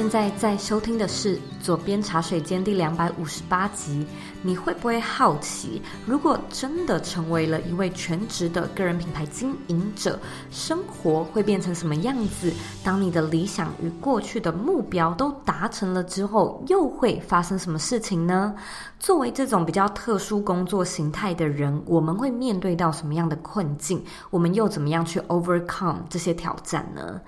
[0.00, 4.06] 现在在收听的是《左边茶水间》第两百五十八集。
[4.40, 10.18] 你会不会好奇，如果真的成为了一位全职的个人品牌经营者，
[10.50, 12.50] 生活会变成什么样子？
[12.82, 18.54] 当你的理想与过去的目标都达成了之后，又会发生什么事情呢？
[18.98, 24.02] 作为这种比较特殊工作形态的人，我们会面对到什么样的困境？
[24.30, 27.20] 我们又怎么样去 overcome 这些挑战呢？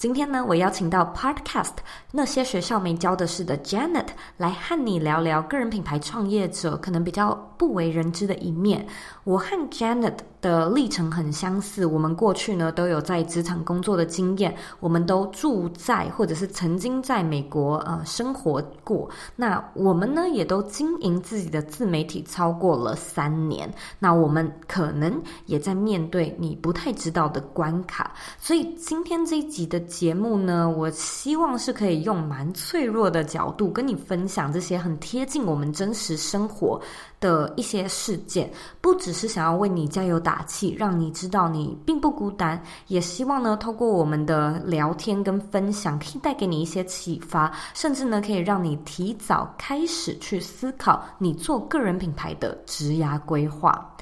[0.00, 1.74] 今天呢，我邀请到 Podcast
[2.12, 4.06] 那些学校没教的事的 Janet
[4.38, 8.86] 来和你聊聊个人品牌创业者可能比较不为人知的一面。
[9.24, 19.08] 我和 Janet 的历程很相似，我们过去呢都有在职场工作的经验，我们都住在或者是曾经在美国呃生活过。
[19.36, 23.72] 那我们呢也都经营自己的自媒体超过了三年。
[23.98, 36.80] 那我们可能也在面对你不太知道的关卡，所以今天这一集的节目呢，我希望是可以用蛮脆弱的角度跟你分享这些很贴近我们真实生活
[37.20, 53.94] 的一些事件，不只是想要为你加油打气，让你知道你并不孤单，也希望呢，透过我们的聊天跟分享，可以带给你一些启发，甚至呢，可以让你提早开始去思考你做个人品牌的职涯规划。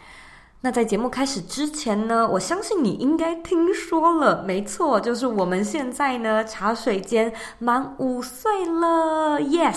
[0.60, 9.76] 那在节目开始之前呢，我相信你应该听说了，没错，就是我们现在呢，茶水间满五岁了，yes。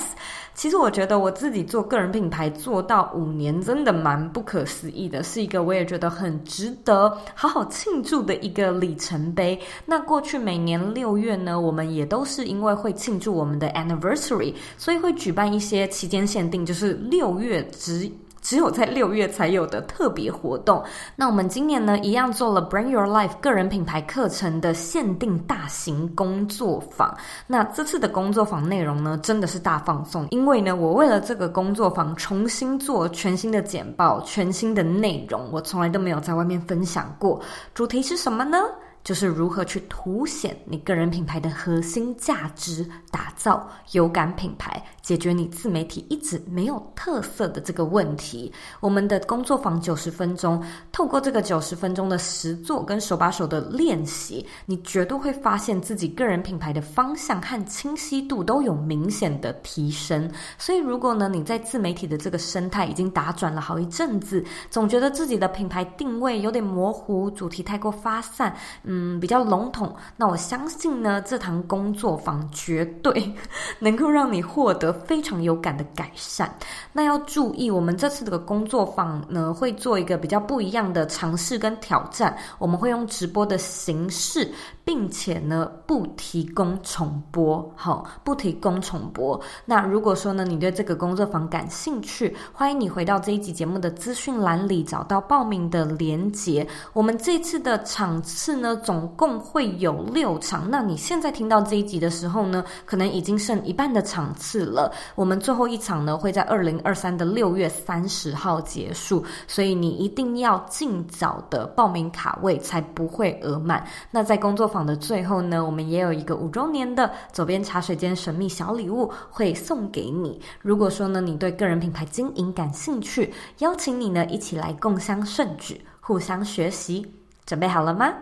[0.56, 9.60] 其实我觉得我自己做个人品牌做到五年，真的蛮不可思议的，是一个我也觉得很值得好好庆祝的一个里程碑。
[9.86, 18.12] 那过去每年六月呢，我们也都是因为会庆祝我们的 anniversary，所以会举办一些期间限定，就是六月之。
[18.42, 20.84] 只有在六月才有的特别活动。
[21.16, 27.16] 那我们今年呢，一样做了 Bring Your Life 个人品牌课程的限定大型工作坊。
[27.48, 37.40] 那这次的工作坊内容呢，真的是大放送，因为呢，我为了这个工作坊重新做全新的简报、全新的内容，我从来都没有在外面分享过。
[37.74, 38.58] 主题是什么呢？
[39.04, 48.52] 就是如何去凸显你个人品牌的核心价值，打造有感品牌，解决你自媒体一直没有特色的这个问题。
[48.80, 60.30] 我们的工作坊九十分钟，透过这个九十分钟的实作跟手把手的练习，你绝对会发现自己个人品牌的方向和清晰度都有明显的提升。
[60.58, 68.56] 所以，如果呢你在自媒体的这个生态已经打转了好一阵子，总觉得自己的品牌定位有点模糊，主题太过发散。
[68.84, 69.96] 嗯，比较笼统。
[70.16, 73.34] 那我相信呢，这堂工作坊绝对
[73.80, 76.54] 能够让你获得非常有感的改善。
[76.92, 82.36] 那要注意，我们这次的工作坊呢，会做一个比较不一样的尝试跟挑战。
[82.58, 84.52] 我们会用直播的形式，
[84.84, 87.72] 并且呢，不提供重播。
[87.76, 89.40] 好，不提供重播。
[89.66, 96.68] 那如果说呢，你对这个工作坊感兴趣，欢迎你回到这一集节目的资讯栏里找到报名的连结。
[96.94, 104.92] 我们这次的场次呢，总共会有六场，那你现在听到这一集的时候呢，可能已经剩一半的场次了。
[105.16, 113.86] 我们最后一场呢，会在二零二三的六月三十号结束，所以你一定要尽早的报名卡位，才不会额满。
[114.10, 120.40] 那在工作坊的最后呢，我们也有一个五周年的左边茶水间神秘小礼物会送给你。
[120.62, 127.06] 如果说呢，你对个人品牌经营感兴趣，邀请你呢一起来共襄盛举，互相学习。
[127.46, 128.14] 准备好了吗？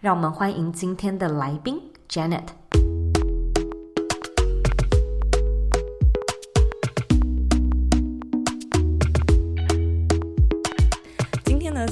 [0.00, 2.91] 让我们欢迎今天的来宾 Janet。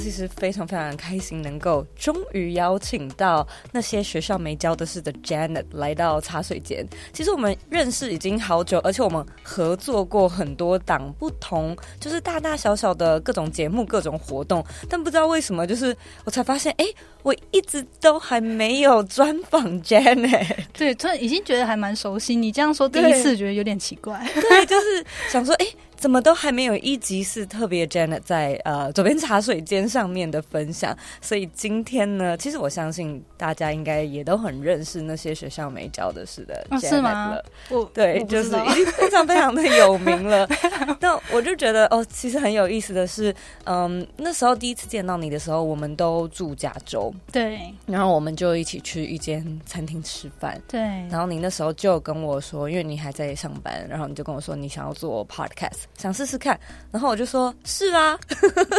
[0.01, 6.87] 其实非常非常开心，能够终于邀请到那些学校没教的事的 Janet 来到茶水间。
[7.13, 14.65] 其实我们认识已经好久，而且我们合作过很多档不同，就是大大小小的各种节目、各种活动。
[14.89, 15.95] 但不知道为什么，就是
[16.25, 16.85] 我才发现，哎，
[17.23, 20.65] 我一直都还没有专访 Janet。
[20.73, 22.35] 对，突然已经觉得还蛮熟悉。
[22.35, 24.19] 你这样说，第一次觉得有点奇怪。
[24.33, 25.67] 对，对，就是想说，哎。
[26.01, 37.45] 怎么都还没有一集是特别 Janet 在呃左边茶水间上面的分享，所以今天呢，其实我相信大家应该也都很认识那些学校没教的事的 Janet 了。
[37.69, 40.49] 哦、对，就是已经非常非常的有名了。
[40.99, 43.31] 那我就觉得哦，其实很有意思的是，
[43.65, 50.81] 嗯，那时候第一次见到你的时候，我们都住加州，对，然后我们就一起去一间餐厅吃饭，对，
[51.11, 55.90] 然后你那时候就跟我说，因为你还在上班，然后你就跟我说你想要做 podcast。
[56.01, 56.59] 想试试看，
[56.91, 58.17] 然后我就说是啊，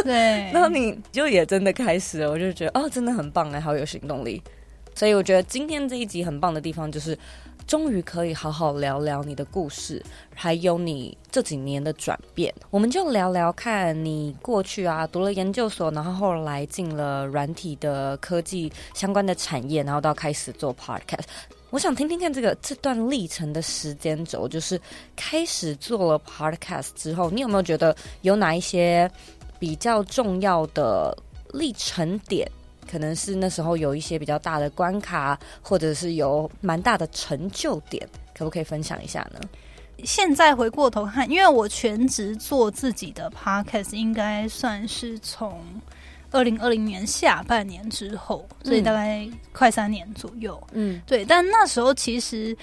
[0.03, 0.13] 对，
[0.51, 4.43] 然后你就也真的开始了，我就觉得哦，真的很棒哎，好有行动力。
[4.93, 7.17] 所以我觉得今天这一集很棒的地方就是，
[7.65, 10.03] 终于可以好好聊聊你的故事，
[10.35, 12.53] 还有你这几年的转变。
[12.69, 21.23] 我们就聊聊看你过去啊，读了研究所，然后后来进了软体的科技相关的产业，然后到开始做 podcast。
[21.73, 24.79] 我想听听看这个这段历程的时间轴，就是
[25.15, 29.09] 开始做了 podcast 之后，你有没有觉得有哪一些
[29.57, 31.17] 比较重要的
[31.51, 32.47] 历程点？
[32.87, 39.39] 可能是那时候有一些比较大的关卡，或者是有蛮大的成就点，可不可以分享一下呢？
[40.03, 45.59] 现在回过头看，因为我全职做自己的 podcast，应该算是从。
[46.33, 50.61] 二零二零年下半年之后，所以大概快三年左右。
[50.73, 51.23] 嗯，对。
[51.23, 52.55] 但那时候其实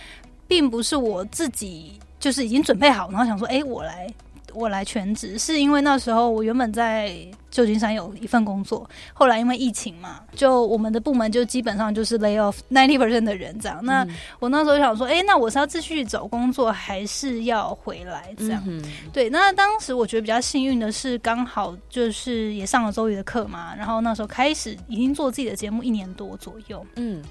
[0.47, 4.13] 并不是我自己，就是已经准备好，然后想说，哎、欸，我来。
[4.55, 7.15] 我来全职，是因为那时候我原本在
[7.51, 13.85] 旧金山有一份工作，后来因为疫情嘛，就我们的部门就基本上就是 lay off ninety percent 的人这样。
[13.85, 14.07] 那
[14.39, 18.63] 我那时候想说，哎、欸，那我是要继续找工作，还是要回来这样？
[18.67, 18.83] 嗯、
[19.13, 19.29] 对。
[19.29, 26.85] 那当时我觉得比较幸运的是，刚好就是也上了周瑜的课嘛，然后那时候开始已经做自己的节目一年多左右。
[26.97, 27.23] 嗯。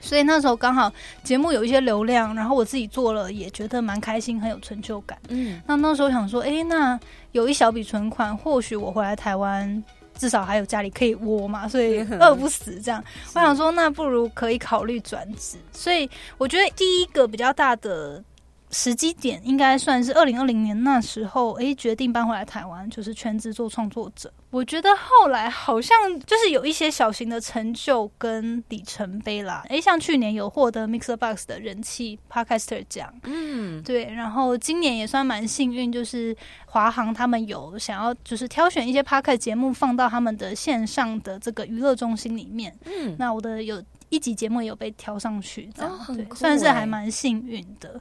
[0.00, 0.92] 所以那时候刚好
[1.22, 5.18] 节目有一些流量，然后我自己做了也觉得蛮开心，很有成就感。
[5.28, 6.98] 嗯，那那时候想说，哎，那
[7.32, 9.82] 有一小笔存款，或许我回来台湾
[10.16, 13.02] 至少还有家里可以窝嘛，所以 饿不死这样。
[13.34, 15.56] 我想说，那不如可以考虑转职。
[15.72, 16.08] 所以
[16.38, 18.22] 我觉得第一个比较大的。
[18.70, 24.32] 时机点应该算是二零二零年那时候，哎，决定搬回来台湾，就是全职做创作者。
[24.50, 36.34] 我觉得后来好像就是有一些小型的成就跟里程碑啦，诶，像去年有获得 MixerBox 的人气 Podcaster 奖，嗯，对，然后今年也算蛮幸运，就是
[36.66, 48.00] 华航他们有想要就是挑选一些 Podcast 节目放到他们的线上的这个娱乐中心里面，嗯，那我的有一集节目也有被挑上去，这样，哦，对，算是还蛮幸运的。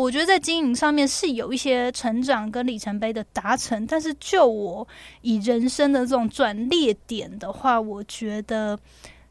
[0.00, 4.86] 我觉得在经营上面是有一些成长跟里程碑的达成，但是就我
[5.22, 8.78] 以人生的这种转捩点的话，我觉得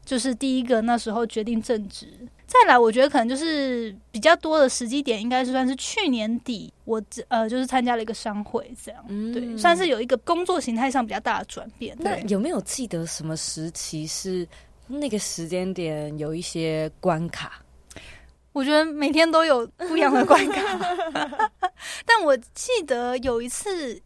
[0.04, 2.08] 就是第一个那时候决定正职，
[2.46, 11.94] 再来我觉得可能就是比较多的时机点，应该是算是去年底我呃就是参加了一个商会这样，嗯，对，算是有一个工作形态上比较大的转变。
[12.00, 14.48] 那有没有记得什么时期是
[14.86, 17.60] 那个时间点有一些关卡？
[18.54, 20.64] 我觉得每天都有 不一样的观感，
[22.06, 24.00] 但我记得有一次，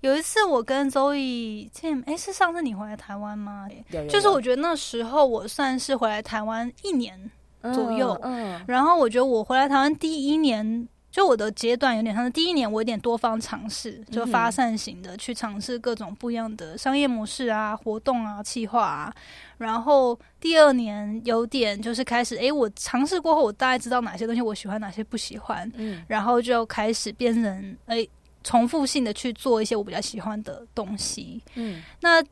[0.00, 3.68] 有一次我跟周易见，哎，是上次你回来台湾吗？
[3.90, 4.10] 有有有。
[4.10, 7.30] 就是我觉得那时候我算是回来台湾一年
[7.74, 10.88] 左右，嗯，嗯，然后我觉得我回来台湾第一年。
[11.10, 19.12] 就我的阶段有点像是第一年，我有点多方尝试，就发散型的去尝试各种不一样的商业模式啊、活动啊、企划啊。
[19.58, 25.70] 然后第二年有点就是开始，诶，我尝试过后，我大概知道哪些东西我喜欢，哪些不喜欢。
[25.74, 28.08] 嗯，然后就开始变成诶，
[28.44, 31.42] 重复性的去做一些我比较喜欢的东西。
[31.56, 32.22] 嗯，那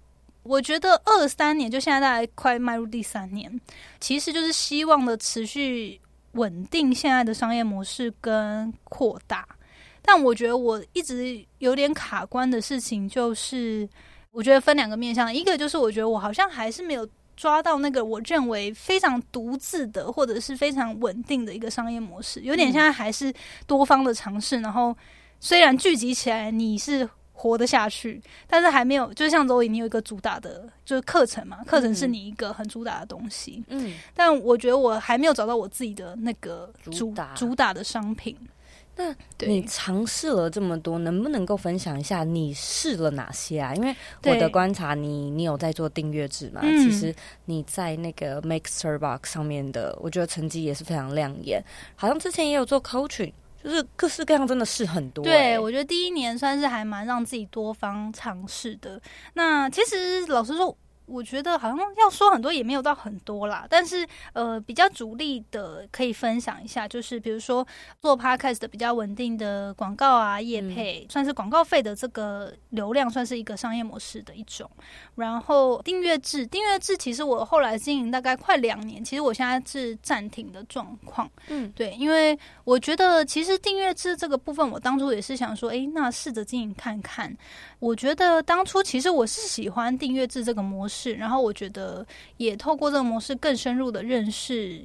[0.44, 3.60] 我觉得二三年就现在大概快迈入第三年，
[3.98, 6.00] 其实就是希望的持续。
[6.32, 9.46] 稳定现在的商业模式跟扩大，
[10.03, 13.88] 但我觉得我一直有点卡关的事情，就是
[14.31, 23.32] 我觉得分两个面向，一个就是我觉得我好像还是没有抓到那个我认为非常独自的或者是非常稳定的一个商业模式，有点现在还是
[23.67, 24.96] 多方的尝试，然后
[25.41, 27.08] 虽然聚集起来你是。
[27.40, 33.62] 活得下去，但是还没有，就像周颖，你有一个主打的，就是课程嘛，课程是你一个很主打的东西。
[33.68, 38.36] 嗯，但我觉得我还没有找到我自己的那个主主打，主打的商品。
[38.96, 39.14] 那
[39.46, 43.72] 你尝试了这么多，能不能够分享一下你试了哪些啊？
[43.76, 46.60] 因为我的观察你，你你有在做订阅制嘛？
[46.62, 47.14] 其实
[47.44, 51.62] 你在那个 MixerBox 上面的，我觉得成绩也是非常亮眼。
[51.94, 53.32] 好像之前也有做 coaching。
[53.62, 55.29] 就是各式各样，真的是很多欸。
[55.29, 59.00] 对，我觉得第一年算是还蛮让自己多方尝试的。
[59.34, 60.77] 那其实老实说，
[61.08, 67.67] 我觉得好像要说很多也没有到很多啦，但是呃，比较主力的可以分享一下，就是比如说
[68.00, 74.70] 做 podcast 的比较稳定的广告啊、业配，嗯、算是广告费的这个流量，算是一个商业模式的一种。
[75.15, 81.29] 然后订阅制，订阅制其实我后来经营大概快两年，其实我现在是暂停的状况。
[81.48, 87.36] 嗯，对，因为我觉得其实订阅制这个部分，我当初也是想说，哎，那试着经营看看。
[87.81, 94.84] 我觉得当初其实我是喜欢订阅制这个模式，然后我觉得也透过这个模式更深入的认识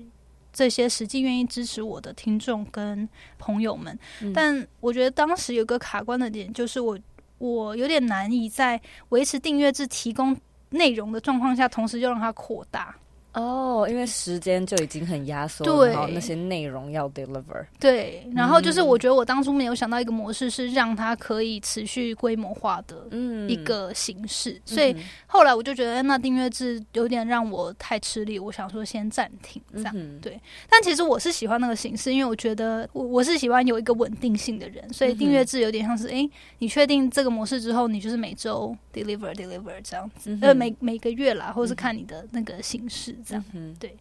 [0.51, 3.97] 这些实际愿意支持我的听众跟朋友们。
[4.21, 4.31] 嗯。
[4.33, 6.97] 但我觉得当时有个卡关的点，就是我
[7.37, 8.79] 我有点难以在
[9.09, 10.35] 维持订阅制提供
[10.69, 12.95] 内容的状况下，同时又让它扩大。
[13.33, 17.65] 哦，oh, 因为时间就已经很压缩，对然后那些内容要 deliver。
[17.79, 23.07] 对，然后就是我觉得我当初没有想到一个模式是让它可以持续规模化的
[23.47, 29.93] 一个形式，嗯、所以后来我就觉得那订阅制有点让我太吃力，我想说先暂停这样。
[29.97, 43.17] 嗯、对，但其实我是喜欢那个形式，因为我觉得我我是喜欢有一个稳定性的人，所以订阅制有点像是，哎，你确定这个模式之后，你就是每周 deliver deliver 这样子，呃，每每个月啦，或是看你的那个形式。
[43.23, 43.95] 这样，嗯、对。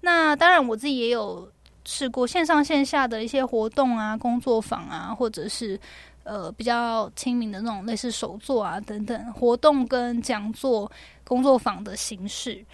[0.00, 1.50] 那当然，我自己也有
[1.84, 5.78] 试过线上线下的一些活动啊、工作坊啊，或者是
[6.24, 10.90] 呃比较亲民的那种类似手作啊等等活动跟讲座、
[11.24, 12.64] 工作坊的形式。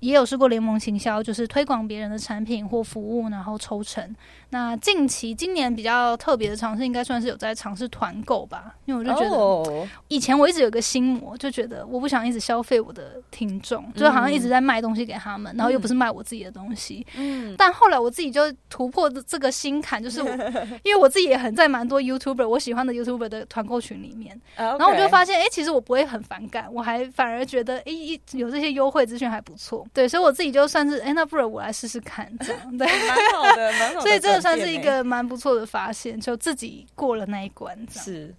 [0.00, 4.16] 也有试过联盟行销，就是推广别人的产品或服务，然后抽成。
[4.50, 8.74] 那近期今年比较特别的尝试，应该算是有在尝试团购吧。
[8.84, 17.06] 因为我就觉得，以前我一直有个心魔，就觉得我不想一直消费我的听众，嗯、就好像一直在卖东西给他们，然后又不是卖我自己的东西。
[17.16, 17.54] 嗯。
[17.56, 20.28] 但后来我自己就突破这个心坎，就是我，
[20.82, 29.86] 因为我自己也很在蛮多 YouTuber 我喜欢的 YouTuber 的团购群里面，然后我就发现，哎、欸，其实我不会很反感，我还反而觉得，哎、欸，有这些优惠资讯还不错。
[29.94, 34.00] 对，所以我自己就算是，哎、欸，那不如我来试试看，这样对，蛮好的，蛮好的。
[34.02, 34.56] 所以这个。
[34.56, 37.76] 算是一个蛮不错的发现，就自己过了那一关。
[37.90, 38.34] 是，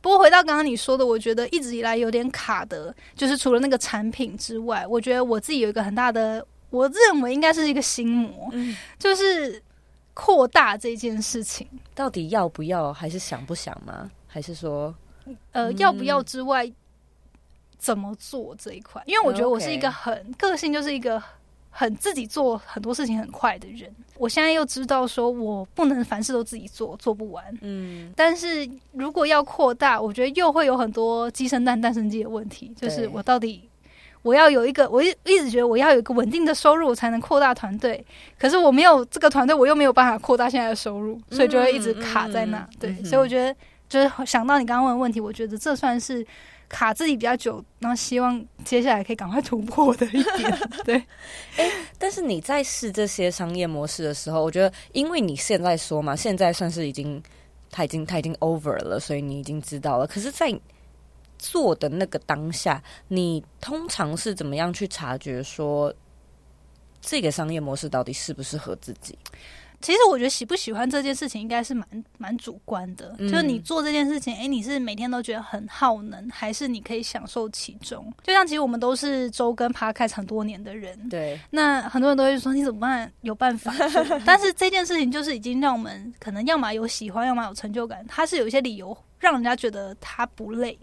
[0.00, 9.62] 不过回到刚刚你说的，我觉得一直以来有点卡的，就是除了那个产品之外，我觉得我自己有一个很大的，我认为应该是一个心魔，嗯、就是
[10.14, 14.10] 扩大这件事情，到底要不要，还是想不想吗？
[14.26, 14.94] 还是说，
[15.52, 16.70] 呃，要不要之外，
[17.78, 19.02] 怎么做这一块？
[19.06, 21.22] 因为我觉得我是一个很.个性，就是一个。
[21.70, 27.44] 很自己做很多事情很快的人，我现在又知道说我不能凡事都自己做，做不完。
[27.62, 32.72] 嗯，但是如果要扩大，我觉得又会有很多鸡生蛋，蛋生鸡的问题。
[32.76, 33.68] 就是我到底
[34.22, 38.04] 我要有一个，我一一直觉得我要有一个稳定的收入，才能扩大团队。
[38.38, 42.68] 可是我没有这个团队，我又没有办法扩大现在的收入，所以就会一直卡在那。
[42.78, 43.56] 对，所以我觉得
[43.88, 46.26] 就是想到你刚刚问的问题，我觉得这算是。
[46.70, 50.58] 卡自己比较久，然后希望接下来可以赶快突破的一点。
[50.86, 50.94] 对，
[51.56, 57.20] 哎、欸，但是你在试这些商业模式的时候，我觉得，因为你现在说嘛，现在算是已经，
[57.70, 60.06] 他已经他已经 over 了，所以你已经知道了。
[60.06, 60.58] 可是，在
[61.38, 65.92] 做的那个当下，你通常是怎么样去察觉说，
[67.00, 69.18] 这个商业模式到底适不适合自己？
[69.80, 71.86] 其实我觉得喜不喜欢这件事情应该是蛮
[72.18, 78.12] 蛮主观的，嗯、就是你做这件事情，哎，你是每天都觉得很耗能，还是你可以享受其中？
[78.22, 83.10] 就像其实我们都是周更 Podcast 很多年的人，对，那很多人都会说你怎么办？
[83.22, 83.72] 有办法？
[84.26, 90.78] 但是这件事情就是已经让我们可能要么有喜欢，要么有成就感，它是有一些理由让人家觉得它不累。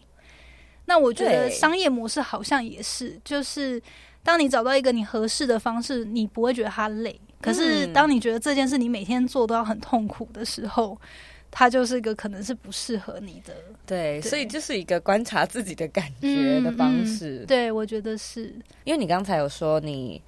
[0.85, 3.81] 那我觉得商业模式好像也是，就是
[4.27, 7.17] 当你找到一个你合适的方式，你不会觉得它累。
[7.39, 10.99] 可是，当你觉得这件事你每天做都要很痛苦的时候，
[11.49, 13.53] 它就是一个可能是不适合你的。
[13.85, 17.37] 对，对，所以就是一个观察自己的感觉的方式。
[17.37, 18.53] 嗯嗯、对，我觉得是。
[18.83, 20.21] 因为你刚才有说，你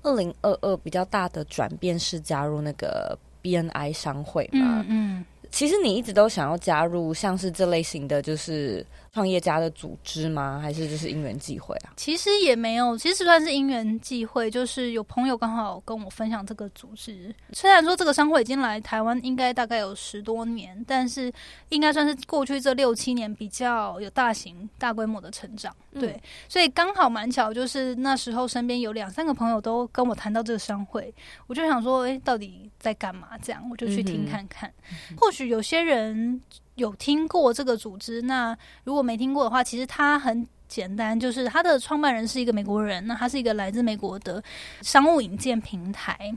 [0.00, 4.82] 二零二二比较大的转变是加入那个 BNI 商会嘛？
[4.88, 5.18] 嗯。
[5.18, 8.84] 嗯其实你一直都想要加入像是这类型的就是
[9.14, 10.58] 创业家的组织吗？
[10.60, 11.94] 还是就是因缘际会啊？
[11.96, 17.32] 其实也没有，其实算是因缘际会，就是有朋友刚好跟我分享这个组织。
[17.52, 21.32] 虽然说这个商会已经来台湾应该大概有十多年，但是
[21.68, 25.72] 应该算是过去这六七年比较有大型大规模的成长。
[25.92, 31.14] 对，嗯、所以刚好蛮巧，就是那时候身边有两三个朋友都跟我谈到这个商会，
[31.46, 33.28] 我就想说，哎，到底在干嘛？
[33.40, 35.44] 这样我就去听看看，嗯、或许。
[35.44, 36.40] 有些人
[36.76, 44.42] 有听过这个组织，那如果没听过的话，其实它很简单，就是它的创办人是一个美国人，那他是一个来自美国的
[44.82, 46.36] 商务引荐平台。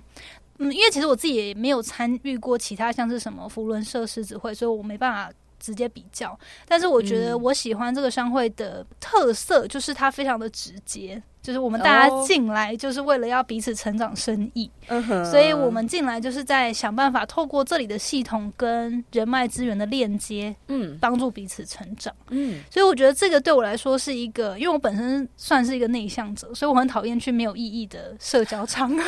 [0.60, 6.38] 嗯，因为其实我自己也没有参与过其他像是什么福伦社、狮子会，所以我没办法直接比较。
[6.68, 11.22] 但是我觉得我喜欢这个商会的特色，就是它非常的直接。
[11.40, 29.04] 就是我们大家进来，就是为了要彼此成长生意，嗯哼，所以我们进来就是在想办法透过这里的系统跟人脉资源的链接，嗯，帮助彼此成长，嗯，所以我觉得这个对我来说是一个，因为我本身算是一个内向者，所以我很讨厌去没有意义的社交场合。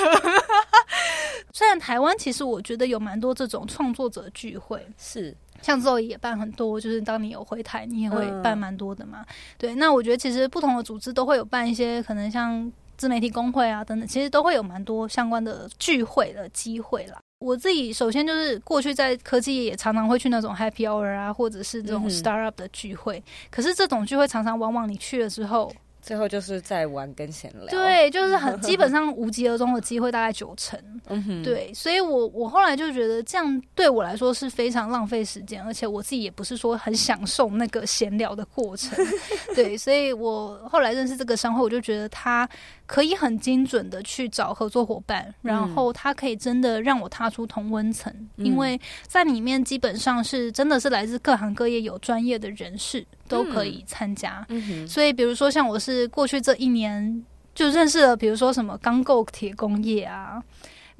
[1.51, 5.35] 虽然台湾其实我觉得有蛮多这种创作者聚会，是。
[5.61, 9.19] 像之后也办很多，就是当你有回台，你也会办蛮多的嘛。
[9.21, 9.25] 嗯、
[9.57, 17.19] 对，那我觉得其实不同的组织都会有办一些，可能像自媒体工会啊等等，其实都会有蛮多相关的聚会的机会啦。
[17.39, 23.19] 我自己首先就是过去在科技业也常常会去那种 Happy Hour 啊，或者是这种 Startup 的聚会。
[23.19, 25.71] 嗯、可是这种聚会常常往往你去了之后。
[26.09, 30.75] 最后就是在玩跟闲聊，对，就是很 基本上无疾而终的机会大概九成，
[31.05, 38.97] 嗯哼，对，所以我我后来就觉得这样对我来说是非常浪费时间，而且我自己也不是说很享受那个闲聊的过程，
[39.53, 42.49] 对，所以我后来认识这个商会，我就觉得他
[42.89, 53.05] 可以很精准的去找合作伙伴，然后他可以真的让我踏出同温层，嗯、因为在里面基本上是真的是来自各行各业有专业的人士。
[53.29, 54.43] 都可以参加，
[54.88, 60.41] 所以比如说像我是过去这一年就认识了，比如说什么钢构铁工业啊、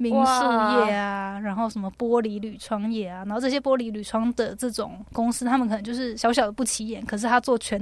[0.00, 7.78] 民宿业啊，然后什么玻璃铝窗业啊，然后这些玻璃铝窗的这种公司，他们可能就是小小的不起眼，可是他做全，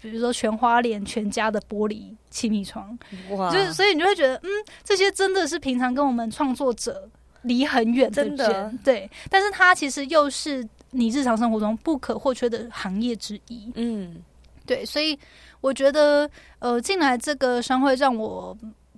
[0.00, 2.96] 比如说全花莲全家的玻璃气密窗，
[3.30, 3.50] 哇。
[3.50, 4.48] 就是所以你就会觉得，嗯，
[4.82, 7.08] 这些真的是平常跟我们创作者
[7.42, 8.72] 离很远的人，真的。
[8.84, 10.68] 对，但是他其实又是。
[10.96, 14.22] 你日常生活中不可或缺的行业之一，嗯，
[14.64, 15.18] 对，所以
[15.60, 16.30] 我觉得，
[16.60, 18.56] 呃，进来这个商会让我。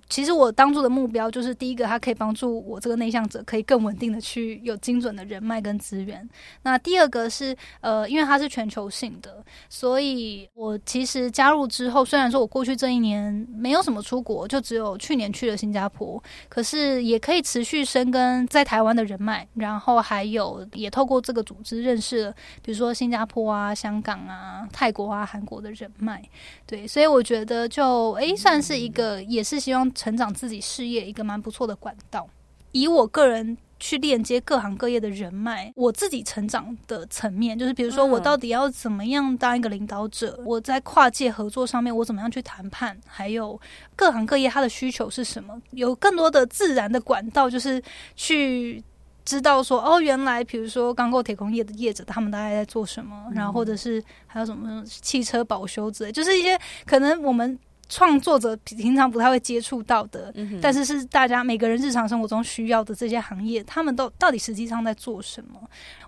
[0.09, 6.27] 其实我当初的目标就是，第一个，它可以帮助我这个内向者可以更稳定的去有精准的人脉跟资源。
[6.63, 26.23] 那第二个是，呃，因为它是全球性的，所以我其实加入之后，虽然说我过去这一年没有什么出国，就只有去年去了新加坡，可是也可以持续深耕在台湾的人脉，然后还有也透过这个组织认识了，比如说新加坡啊、香港啊、泰国啊、韩国的人脉。
[26.65, 29.91] 对，所以我觉得就诶，算是一个，也是希望。
[29.97, 32.29] 成长自己事业一个蛮不错的管道，
[32.71, 43.59] 以我个人去链接各行各业的人脉，我自己成长的层面，就是比如说我到底要怎么样当一个领导者，我在跨界合作上面我怎么样去谈判，还有
[43.95, 47.81] 各行各业它的需求是什么，有更多的自然的管道，就是
[48.15, 48.83] 去
[49.25, 57.57] 知道说哦，原来比如说钢构铁工业的业者他们大概在做什么，然后或者是还有什么汽车保修之类，就是一些可能我们。
[57.89, 65.59] 创作者平常不太会接触到的，嗯、但是是大家每个人日常生活中需要的这些行业，他们都到底实际上在做什么？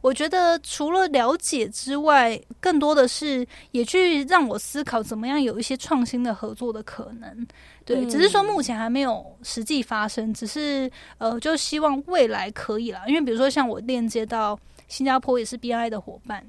[0.01, 7.47] 我觉得除了了解之外，更多的是也去让我思考怎么样有一些创新的合作的可能。
[7.85, 13.01] 对，只是说目前还没有实际发生，只是呃，就希望未来可以啦。
[13.07, 16.45] 因为比如说像我链接到新加坡也是 BNI 的伙伴。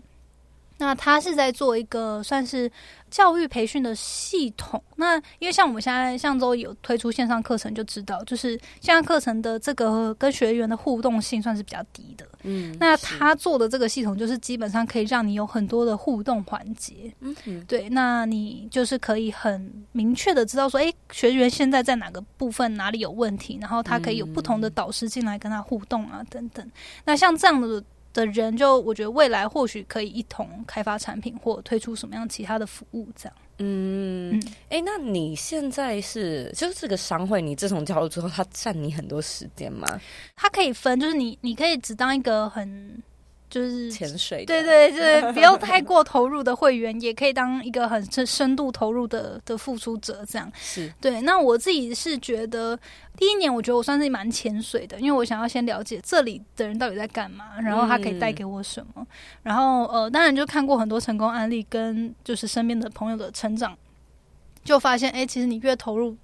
[0.81, 2.71] 那他是在做一个算是
[3.11, 4.83] 教育培训的系统。
[4.97, 12.27] 那因为像我们现在上周有推出线上课程，就知道就是线上课程的这个跟学员的互动性算是比较低的。
[12.43, 17.13] 嗯，那他做的这个系统就是基本上可以让你有很多的互动环节。
[17.21, 26.67] 嗯哼，对，那你就是可以很明确的知道说，诶，学员现在在哪个部分哪里有问题，然后他可以有不同的导师进来跟他互动啊，等等。
[27.05, 27.83] 那像这样的。
[28.13, 33.37] 的人，就我觉得未来或许可以一同开发产品，或推出什么样其他的服务，这样。
[33.59, 39.87] 嗯，哎、那你现在是就是这个商会，你自从加入之后，它占你很多时间吗？
[40.35, 43.03] 它可以分，就是你你可以只当一个很。
[43.51, 51.21] 就是潜水，对对对，不要太过投入的会员，也可以当一个很深深度投入的的付出者，这样是对。
[51.23, 52.79] 那我自己是觉得，
[53.17, 58.93] 第一年我觉得我算是蛮潜水的，因为我想要先了解这里的人到底在干嘛，然后他可以带给我什么。
[58.99, 59.07] 嗯、
[59.43, 63.77] 然后呃，当然就看过很多成功案例，跟就是身边的朋友的成长，
[64.63, 66.17] 就发现，哎，其实你越投入。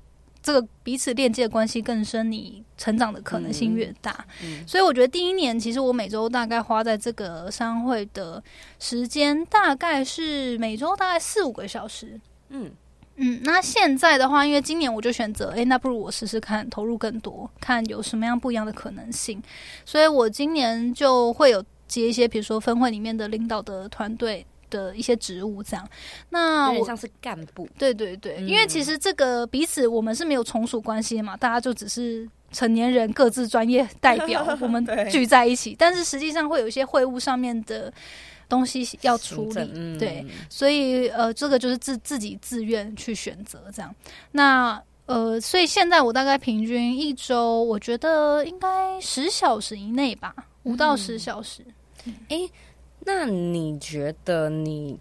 [0.47, 4.13] 这个彼此链接的关系更深，你成长的可能性越大。
[4.45, 8.41] 嗯嗯、所以我觉得第一年，其实我每周大概花在这个商会的
[8.79, 12.21] 时间，大概是每周大概四五个小时。
[12.51, 12.71] 嗯
[13.17, 19.43] 嗯，那现在的话，因为今年我就选择，哎，那不如我试试看投入更多，看有什么样不一样的可能性。
[19.85, 24.47] 所以我今年就会有接一些，比如说分会里面的领导的团队。
[24.71, 25.89] 的一些职务，这样，
[26.31, 37.93] 那我像是干部，对对对，嗯、因为其实这个彼此我们是没有从属关系嘛，大家就只是成年人各自专业代表， 我们聚在一起，但是实际上会有一些会务上面的
[38.49, 43.95] 东西要处理，嗯、对，所以呃，这个就是自自己自愿去选择这样。
[44.33, 51.63] 那呃，所以现在我大概平均一周，我觉得应该十小时以内吧，五到十小时。
[52.07, 52.15] 哎、嗯。
[52.29, 52.51] 欸，
[53.01, 54.99] 那你觉得你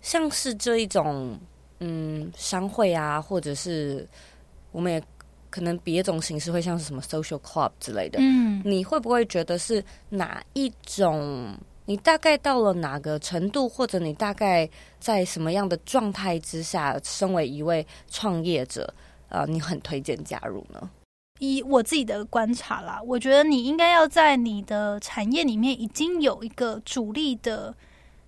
[0.00, 1.38] 像是这一种
[1.80, 4.06] 嗯商会啊，或者是
[4.72, 5.02] 我们也
[5.50, 11.56] 可能别种形式会像是什么 social club 之类的，嗯，你会不会觉得是哪一种？
[11.86, 14.68] 你大概到了哪个程度，或者你大概
[15.00, 18.92] 在什么样的状态之下，身为一位创业者，
[19.30, 20.90] 呃，你很推荐加入呢？
[21.38, 27.74] 以我自己的观察啦，我觉得你应该要在你的产业里面已经有一个主力的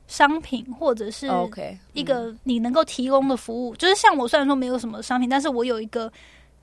[0.07, 1.29] 商品，或者是
[1.93, 3.75] 一个你能够提供的服务。
[3.77, 6.13] 就是像我虽然说没有什么商品，但是我有一个。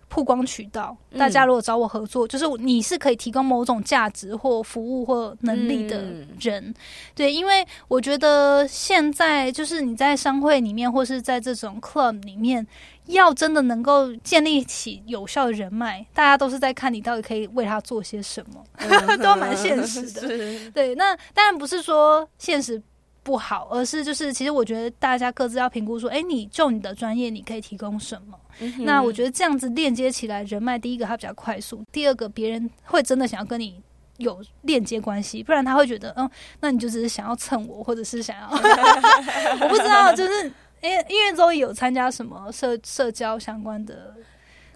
[0.09, 5.97] 曝光渠道，大家如果找我合作，嗯、就是你是可以提供某种价值或服务或能力的
[6.39, 6.73] 人，嗯、
[7.13, 12.65] 对，因为我觉得现在就是你在商会里面或是在这种 club 里面，
[13.07, 20.71] 要真的能够建立起有效的人脉，大家都是在看你到底可以为他做些什么，嗯、都蛮现实的。
[20.71, 22.81] 对，那当然不是说现实
[23.23, 28.39] 不好，而是就是其实我觉得大家各自要评估说，哎，你就你的专业，你可以提供什么？
[28.59, 33.81] 嗯、那我觉得这样子链接起来人脉，第一个它比较快速，第二个别人会真的想要跟你
[34.17, 36.27] 有链接关系，不然他会觉得，嗯，
[36.61, 38.49] 那你就只是想要蹭我，或者是想要
[39.61, 44.13] 我不知道，就是因为因为周一有参加什么社社交相关的，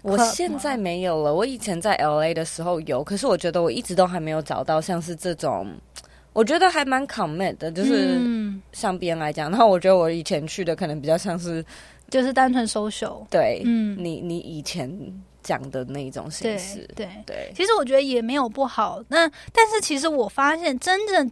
[0.02, 5.66] 我现在没有了，我以前在 LA 的时候有，可是我觉得我一直都还没有找到像是这种。
[6.34, 8.18] 我觉得还蛮 commit 的，就是
[8.72, 11.62] 像别人来讲，嗯、然后我觉得我以前去的可能比较像是，
[12.08, 13.26] 就是单纯 social。
[13.28, 14.90] 对，嗯，你你以前
[15.42, 17.06] 讲的那一种形式，对对。
[17.26, 21.30] 对对其实我觉得也没有不好，那但是其实我发现真正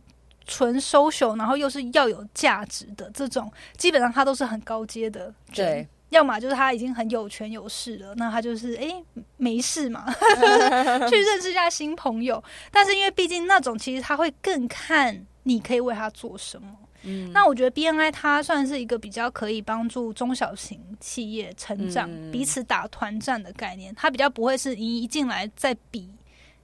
[0.50, 5.32] 纯 social，然后又是要有价值的这种，基本上他都是很高阶的。
[5.54, 5.86] 对。
[6.10, 9.04] 要么就是他已经很有权有势了，那他就是哎、欸、
[9.36, 10.12] 没事嘛，
[11.08, 12.42] 去认识一下新朋友。
[12.72, 16.68] 但是因为毕竟那种其实他会更看你可以为他做什么。
[17.02, 23.94] 嗯，那我觉得 BNI 它算是一个比较可以帮助中小型企业成长、嗯、彼此打团战的概念。
[23.94, 26.10] 它比较不会是你一进来再比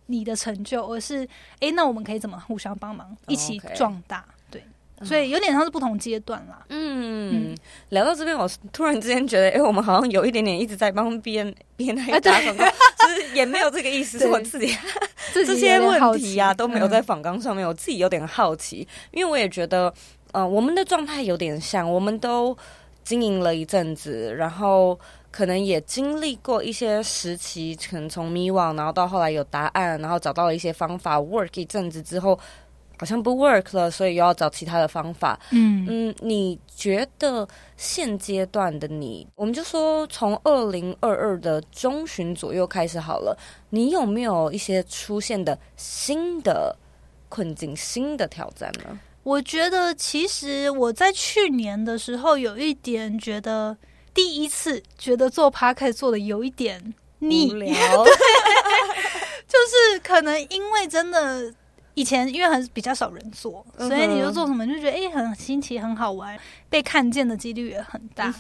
[0.07, 4.25] 你的成就，而是哎、欸、那我们可以怎么互相帮忙，一起壮大。
[4.99, 5.05] Okay.
[5.05, 6.65] 所以有点像是不同阶段啦。
[6.71, 7.57] 嗯，嗯
[7.91, 14.17] 聊到这边，我突然之间觉得，哎、欸，我们好像有一点点一直在帮 BNI 打广告，啊、就是也没有这个意思。
[14.21, 14.75] 是我自己
[15.35, 19.93] 这些问题啊都没有在访纲上面，嗯、我自己有点好奇，因为我也觉得，
[20.33, 22.57] 呃，我们的状态有点像，我们都
[23.05, 24.99] 经营了一阵子，然后
[25.37, 32.39] 可能也经历过一些时期，可能从迷惘，然后到后来有答案，然后找到了一些方法，work 一阵子之后。
[32.99, 35.39] 好像不 work 了，所以又要找其他的方法。
[35.51, 37.47] 嗯嗯，你觉得
[37.77, 43.37] 现阶段的你，我们就说从二零二二的中旬左右开始好了，
[43.69, 46.75] 你有没有一些出现的新的
[47.29, 48.99] 困境、新的挑战呢？
[49.25, 53.77] 我觉得其实我在去年的时候有一点觉得，
[54.17, 57.73] 第一次觉得做 Podcast 做的有一点腻，无聊
[59.47, 61.55] 就是可能因为真的。
[61.99, 68.31] 以前因为很比较少人做，所以你就做什么就觉得哎、欸、很新奇很好玩，被看见的几率也很大。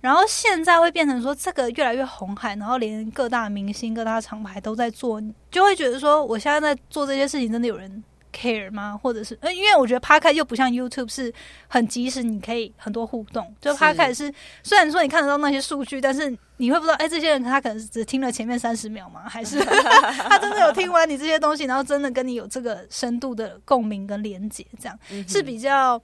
[0.00, 8.02] 然后现在会变成说这个越来越红海，然后连各大明星、各大厂牌都在做，就会觉得说我现在在做这些事情真的有人
[8.34, 8.98] care 吗？
[9.00, 11.32] 或者是，因为我觉得 Podcast 又不像 YouTube 是
[11.68, 13.54] 很及时，你可以很多互动。
[13.60, 19.28] 就 Podcast 是，是虽然说你看得到那些数据，但是你会不知道，哎、欸，这些人他可能只听了前面三十秒吗？
[19.28, 19.58] 还是
[20.28, 26.00] 他真的有听完你这些东西，然后真的跟你有这个深度的共鸣跟连接，这样、嗯、是比较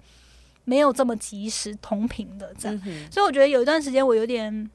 [0.64, 2.80] 没有这么及时同频的这样。
[2.86, 4.70] 嗯、所以我觉得有一段时间我有点。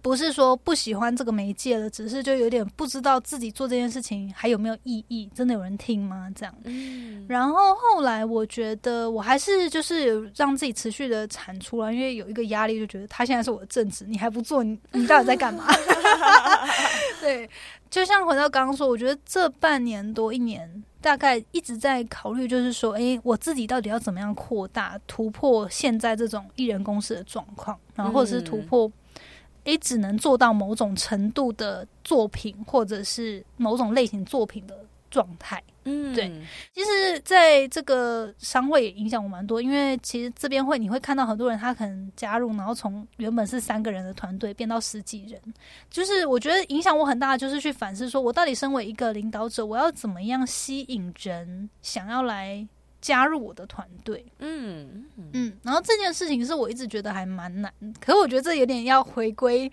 [0.00, 6.28] 不是说不喜欢这个媒介了，只是就有点不知道自己做这件事情还有没有意义，真的有人听吗？
[6.34, 6.54] 这样。
[6.64, 7.26] 嗯。
[7.28, 15.64] 然后后来我觉得我还是就是让自己持续的产出了，因为有一个压力，就觉得他现在是我的正职，你还不做，你你到底在干嘛？
[17.20, 17.48] 对，
[17.90, 28.90] 就像回到刚刚说，我觉得这半年多一年，大概一直在考虑，就是说，诶，我自己到底要怎么样扩大突破现在这种艺人公司的状况，然后或者是突破。
[29.68, 34.74] 嗯也只能做到某种程度的作品，或者是某种类型作品的
[35.10, 35.62] 状态。
[35.84, 36.30] 嗯，对。
[36.74, 45.40] 其实，在这个商会也影响我蛮多，因为其实这边会你会看到很多人，他可能加入，然后从原本是三个人的团队变到十几人。
[45.90, 52.66] 就是我觉得影响我很大，就是去反思说，我到底身为一个领导者，我要怎么样吸引人想要来
[53.08, 54.24] 加入我的团队？
[54.40, 55.56] 嗯嗯。
[55.62, 59.70] 然后这件事情是我一直觉得还蛮难，可是我觉得这有点要回归。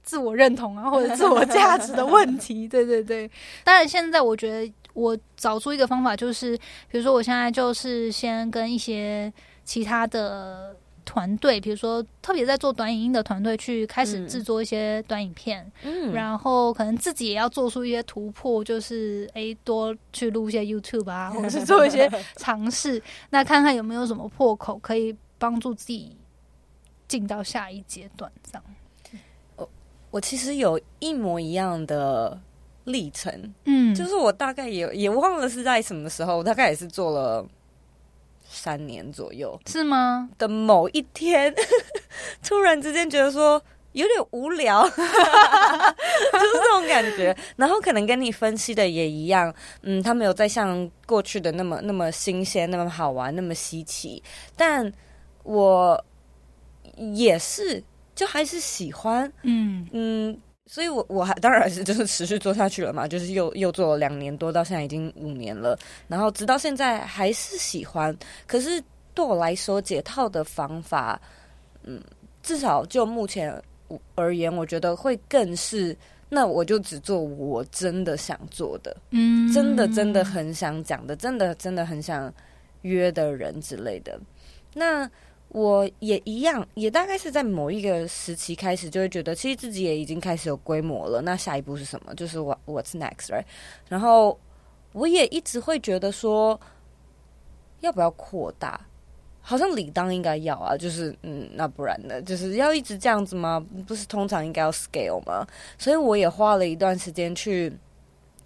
[0.00, 3.30] 自我认同啊，或者自我价值的问题， 对对对。
[3.62, 6.56] 当然，现在我觉得我找出一个方法，就是
[6.90, 9.30] 比如说，我现在就是先跟一些
[9.64, 10.74] 其他的
[11.08, 26.14] 团队，比如说特别在做短影音的团队，去开始制作一些短影片，嗯，然后可能自己也要做出一些突破，就是诶，多去录一些 YouTube 啊， 或者是做一些尝试，那看看有没有什么破口，可以帮助自己
[27.08, 28.62] 进到下一阶段，这样。
[29.56, 29.70] 我
[30.10, 32.38] 我其实有一模一样的
[32.84, 37.46] 历程，嗯，就是我大概也也忘了是在什么时候，我大概也是做了
[38.48, 40.28] 三年左右，是吗？
[40.38, 41.54] 的某一天，
[42.42, 47.36] 突然之间觉得说有点无聊， 就是这种感觉。
[47.56, 54.22] 然后可能跟你分析的也一样，嗯，他没有再像过去的那么那么新鲜、那么好玩、那么稀奇，
[54.56, 54.92] 但
[55.44, 56.04] 我
[56.96, 57.82] 也是。
[58.14, 60.36] 就还是喜欢，嗯嗯，
[60.70, 65.76] 所以我我还当然是就是持续做下去了嘛，就是又又做了两年多，到现在已经五年了，
[66.06, 68.14] 然后直到现在还是喜欢。
[68.46, 68.80] 可是
[69.14, 71.18] 对我来说，解套的方法，
[71.84, 71.98] 嗯，
[72.42, 73.50] 至少就目前
[74.14, 75.96] 而言，我觉得会更是，
[76.28, 82.30] 那我就只做我真的想做的，嗯，真的真的很想讲的，真的真的很想
[82.82, 84.20] 约的人之类的，
[84.74, 85.10] 那。
[85.50, 91.22] 我也一样，也大概是在某一个时期开始，就会觉得其实自己也已经开始有规模了。
[91.22, 92.14] 那下一步是什么？
[92.14, 93.44] 就是我 What's next，right？
[93.88, 94.38] 然后
[94.92, 96.60] 我也一直会觉得说，
[97.80, 98.80] 要不要扩大？
[99.40, 100.76] 好像理当应该要啊。
[100.76, 102.20] 就是嗯，那不然呢？
[102.20, 103.64] 就是要一直这样子吗？
[103.86, 105.46] 不是通常应该要 scale 吗？
[105.78, 107.72] 所以我也花了一段时间去。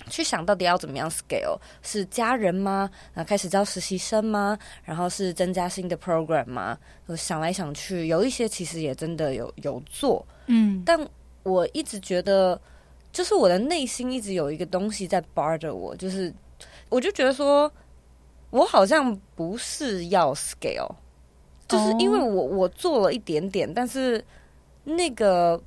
[0.08, 1.58] 去想到底要怎么样 scale？
[1.82, 2.90] 是加人吗？
[3.12, 4.58] 然后开始招实习生吗？
[4.84, 6.78] 然后是增加新的 program 吗？
[7.06, 10.98] 我想来想去，有一些其实也真的有有做，嗯，但
[11.42, 12.60] 我一直觉得，
[13.12, 16.32] 就是我的内心一直有一个东西在 bar 着我，就是
[16.88, 17.70] 我就觉得说，
[18.50, 20.94] 我好像不是要 scale，
[21.68, 24.24] 就是因为我我做了一点点，但是
[24.84, 25.60] 那个。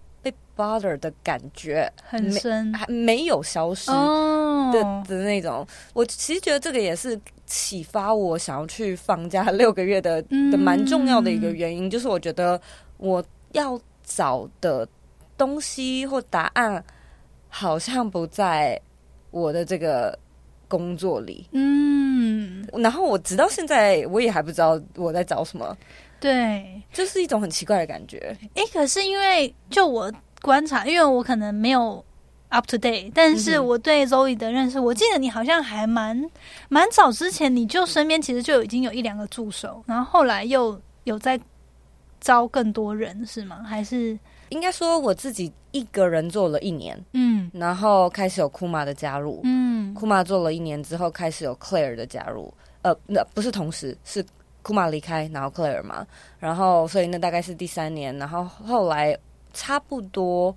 [0.56, 5.08] Bother 的感觉很深，还没有消失的、oh.
[5.08, 5.66] 的那种。
[5.94, 11.90] 我其实觉得这个也是启发我想要去放假 六个月的的蛮重要的一个原因，mm.
[11.90, 12.60] 就是我觉得
[12.98, 14.88] 我要找的
[15.38, 16.84] 东西或答案
[17.50, 18.80] 好像不在
[19.32, 20.18] 我的这个
[20.68, 21.48] 工作里。
[21.52, 22.82] 嗯，mm.
[22.82, 25.78] 然后我直到现在我也还不知道我在找什么。
[26.18, 28.36] 对，就是一种很奇怪的感觉。
[28.56, 30.12] 哎，可是因为就我。
[30.46, 32.06] 观察，因为我可能没有
[32.50, 36.24] up to date，但是我对 Zoe 的认识，我记得你好像还蛮
[36.70, 41.40] 蛮早之前，你就身边其实就已经有一两个助手，然后后来又有在
[42.22, 43.64] 招更多人，是吗？
[43.68, 44.18] 还是？
[44.50, 52.54] 应该说我自己一个人做了一年，嗯，然后开始有 Kuma 的加入，嗯，Kuma 做了一年之后，开始有 Claire 的加入，
[52.84, 54.24] 呃，那不是同时，是
[54.64, 56.06] Kuma 离开，然后 Claire 嘛，
[56.38, 59.18] 然后所以那大概是第三年，然后后来。
[59.56, 60.56] 差不多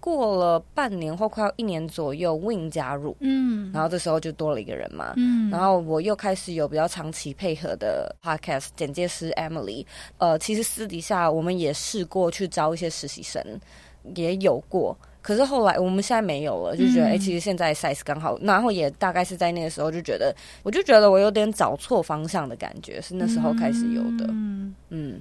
[0.00, 9.84] 过了半年或快要一年左右，Win 加入，嗯，然后这时候就多了一个人嘛，嗯，然后我又开始有比较长期配合的 Podcast 简介师 Emily，
[10.16, 13.42] 呃，其实私底下我们也试过去招一些实习生，
[14.14, 24.74] 也有过，可是后来我们现在没有了，就觉得哎、其实现在 size 刚好，然后也大概是在那个时候就觉得，我就觉得我有点找错方向的感觉，是那时候开始有的，嗯。
[24.90, 25.20] 嗯。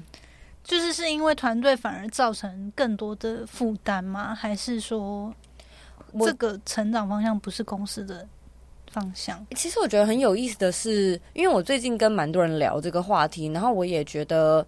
[0.68, 4.36] 就是是因为团队反而造成更多的负担吗？
[4.36, 5.34] 还是说
[6.20, 8.28] 这个成长方向不是公司的
[8.92, 9.48] 方向？
[9.56, 14.68] 其实我觉得很有意思的是，因为我最近跟蛮多人聊这个话题，然后我也觉得，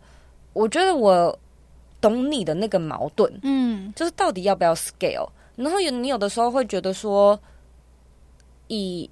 [0.53, 1.37] 我觉得我
[1.99, 5.27] 懂你的那个矛盾，嗯，就是到底要不要 scale？
[5.57, 7.37] 然后有你有的时候会觉得说，
[8.69, 9.09] 以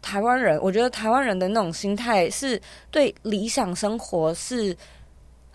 [0.00, 4.76] 台湾人，我觉得台湾人的那种心态是对理想生活是。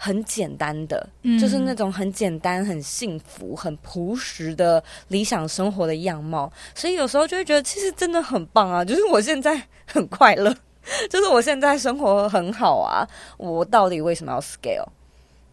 [0.04, 8.84] 很简单的，嗯、就是那种很简单、很幸福、很朴实的理想生活的样貌，所以有时候就会觉得其实真的很棒啊！
[8.84, 10.54] 就是我现在很快乐，
[11.10, 13.08] 就是我现在生活很好啊！
[13.38, 14.86] 我到底为什么要 scale？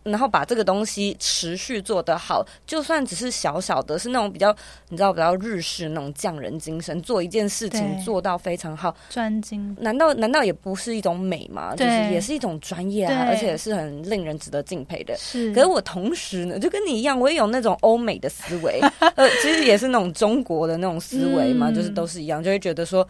[0.02, 4.54] 然后把这个东西持续做得好，就算只是小小的，是那种比较
[4.88, 9.76] 你知道比较日式那种匠人精神，做一件事情做到非常好，专精。
[9.80, 11.76] 难道难道也不是一种美吗？
[11.76, 15.14] 就是也是一种专业啊，而且是很令人值得敬佩的。
[15.18, 18.80] 是，可是我同时呢，就跟你一样，我也有那种欧美的思维，
[19.16, 23.06] 呃，其实也是那种中国的那种思维嘛，嗯、就是都是一样，就会觉得说，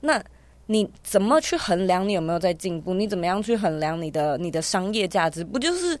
[0.00, 0.20] 那
[0.66, 2.92] 你怎么去衡量你有没有在进步？
[2.92, 5.44] 你怎么样去衡量你的你的商业价值？
[5.44, 5.96] 不就是？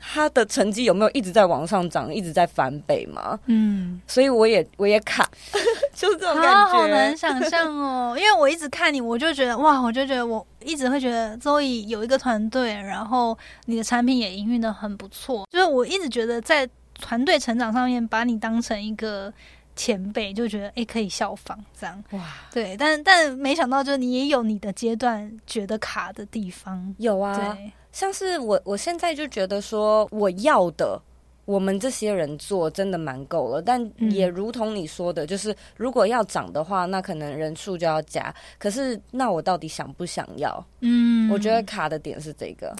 [0.00, 3.38] 他的成绩有没有一直在往上涨，一直在翻倍吗？
[3.46, 5.28] 嗯，所以我也我也卡，
[5.94, 8.16] 就是这种感觉，好，好难想象哦。
[8.18, 13.36] 因为我一直看你，我就觉得哇，我就觉得我一直会觉得 Zoe 有一个团队，然后
[13.66, 15.46] 你的产品也营运的很不错。
[15.52, 19.32] 就是我一直觉得在团队成长上面，把你当成一个
[19.80, 22.04] 前辈，就觉得哎，可以效仿这样。
[22.10, 22.20] 哇，
[22.52, 26.94] 对，但但没想到，就是你也有你的阶段觉得卡的地方。
[26.98, 27.34] 有啊。
[27.34, 27.72] 对。
[27.90, 31.00] 像是我，我现在就觉得说，我要的，
[31.46, 33.62] 我们这些人做真的蛮够了。
[33.62, 38.34] 但也如同你说的，就是如果要涨的话，那可能人数就要加。
[38.58, 40.62] 可是，那我到底想不想要？
[40.80, 42.76] 嗯，我觉得卡的点是这个，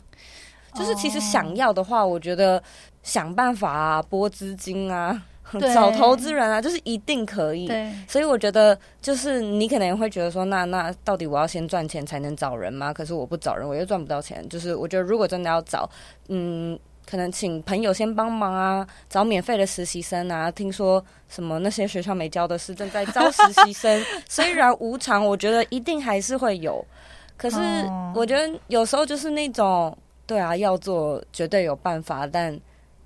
[0.74, 2.62] 就是其实想要的话，我觉得
[3.02, 5.20] 想办法啊，拨资金啊。
[5.74, 7.66] 找投资人啊，就是一定可以。
[7.66, 12.92] 对，所以我觉得，就是你可能会觉得说，那那到底我要先赚钱才能找人吗？
[12.92, 14.48] 可是我不找人，我又赚不到钱。
[14.48, 15.88] 就是我觉得，如果真的要找，
[16.28, 20.50] 嗯，可能请朋友先帮忙啊，找免费的实习生啊。
[20.50, 26.84] 听说什么那些学校没教的是正在招实习生， 虽然无偿，我觉得一定还是会有。
[27.36, 27.58] 可是
[28.14, 32.58] 我觉得有时候就是那种，对啊，要做绝对有办法，但。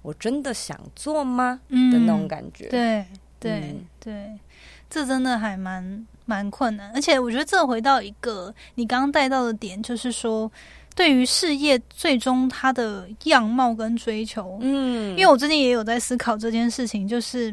[0.05, 1.59] 我真的想做吗？
[1.71, 3.05] 嗯、的那种感觉，对
[3.41, 4.39] 对、嗯、对，
[4.89, 6.93] 这真的还蛮蛮困难。
[6.95, 10.49] 而且我觉得这回到一个你刚刚带到的点，就是说
[10.95, 17.53] 对于事业最终它的样貌跟追求，嗯，因为我最近也有在思考这件事情，就是。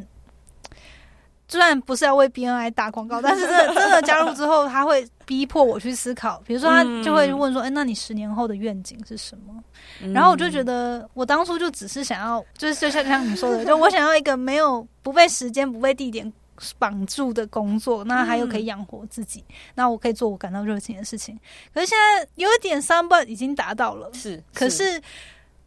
[1.52, 6.42] 虽然不是要为 BNI 打广告， 但是真的真的加入之后，他会逼迫我去思考。
[6.48, 9.62] 比如说，他就会问说：“哎、欸，那你十年后的愿景是什么？”
[10.02, 16.32] 嗯、然后我就觉得，我当初就只是想要，就是就像像你说的， 就我想要一个没有不被时间、不被地点
[16.80, 19.44] 绑住的工作，那还有可以养活自己，
[19.76, 21.38] 那我可以做我感到热情的事情。
[21.74, 25.02] 可是现在有一点 somebody 已经达到了，是，是可是。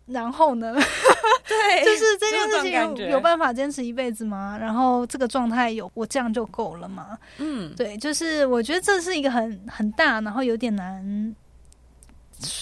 [0.07, 0.75] 然后呢？
[1.47, 2.73] 对， 就是这件事情
[3.07, 4.57] 有有办法坚持一辈子吗？
[4.59, 7.19] 然后这个状态有我这样就够了吗？
[7.39, 11.37] 嗯，对，就是我觉得这是一个很很大，然后有点难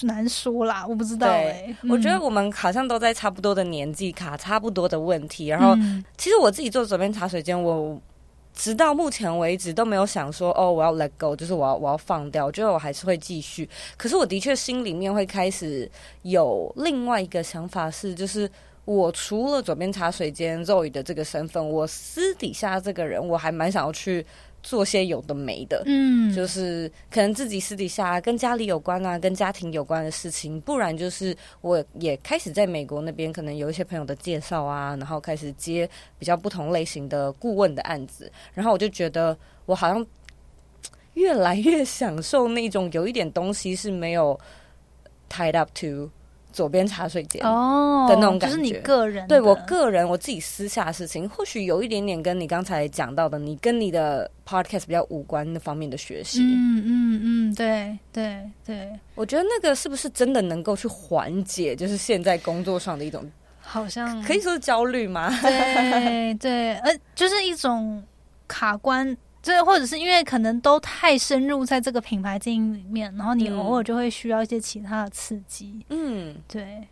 [0.03, 1.77] 难说啦，我不知道哎、欸。
[1.89, 7.99] 我觉得我们好像都在差不多的年纪卡差不多的问题，然后、嗯、其实我自己做左边茶水间，我。
[8.53, 12.45] 直到目前为止都没有想说哦，我要 let go，就是我要我要放掉。
[12.45, 13.67] 我觉得我还是会继续。
[13.97, 15.89] 可是我的确心里面会开始
[16.21, 18.49] 有另外一个想法是，就是
[18.85, 24.25] 我除了左边茶水间肉语的这个身份，我私底下这个人，我还蛮想要去。
[24.63, 40.05] 做些有的没的，嗯，就是可能自己私底下跟家里有关啊，跟家庭有关的事情，不然就是我也开始在美国那边，可能有一些朋友的介绍啊，然后开始接比较不同类型的顾问的案子，然后我就觉得我好像
[41.15, 44.39] 越来越享受那种有一点东西是没有
[45.29, 46.09] tied up to。
[46.53, 56.41] 左边茶水间哦的那种感觉，就是你个人对我个人我自己私下的事情，或许有一点点跟你刚才讲到的，你跟你的 podcast 比较无关那方面的学习。
[56.43, 65.29] 嗯嗯嗯，对对对，我觉得那个是不是真的能够去缓解，就是现在工作上的一种，好像可以说是焦虑吗？
[65.41, 68.01] 对对，呃，就是一种
[68.47, 69.17] 卡关。
[69.43, 75.85] 这或者是因为可能都太深入在这个品牌经营里面，然后你偶尔就会需要一些其他的刺激。
[75.89, 76.87] 嗯，对，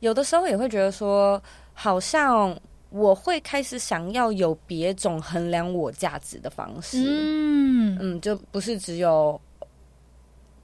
[0.00, 2.54] 有的时候也会觉得说，好像
[2.90, 7.02] 我会开始想要有别种衡量我价值的方式。
[7.02, 9.40] 嗯嗯，就不是只有，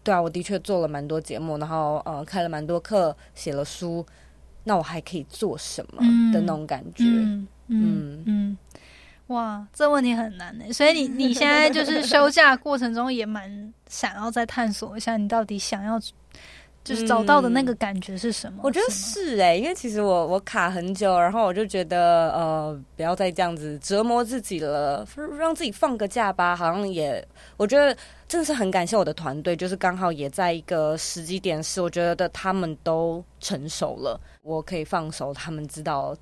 [0.04, 4.04] 对啊，我的确做了蛮多节目，然后呃开了蛮多课，写了书，
[4.64, 7.04] 那我还可以做什么的那种感觉？
[7.04, 7.78] 嗯嗯。
[7.78, 8.58] 嗯嗯
[9.32, 10.72] 哇，这问题很难呢。
[10.72, 15.98] 所以你 你现在就是休假过程中也蛮想要再探索一下，你到底想要
[16.84, 18.60] 就是找到的那个感觉是什么？
[18.64, 25.06] 我觉得是哎，因为其实我我卡很久，然后我就觉得呃，不要再这样子折磨自己了，
[25.38, 26.56] 让自己放个假吧。
[26.56, 27.24] 好像也
[27.56, 36.16] 我觉得真的是很感谢我的团队，就是刚好也在一个时机点，是我觉得他们都成熟了，我可以放手，他们知道。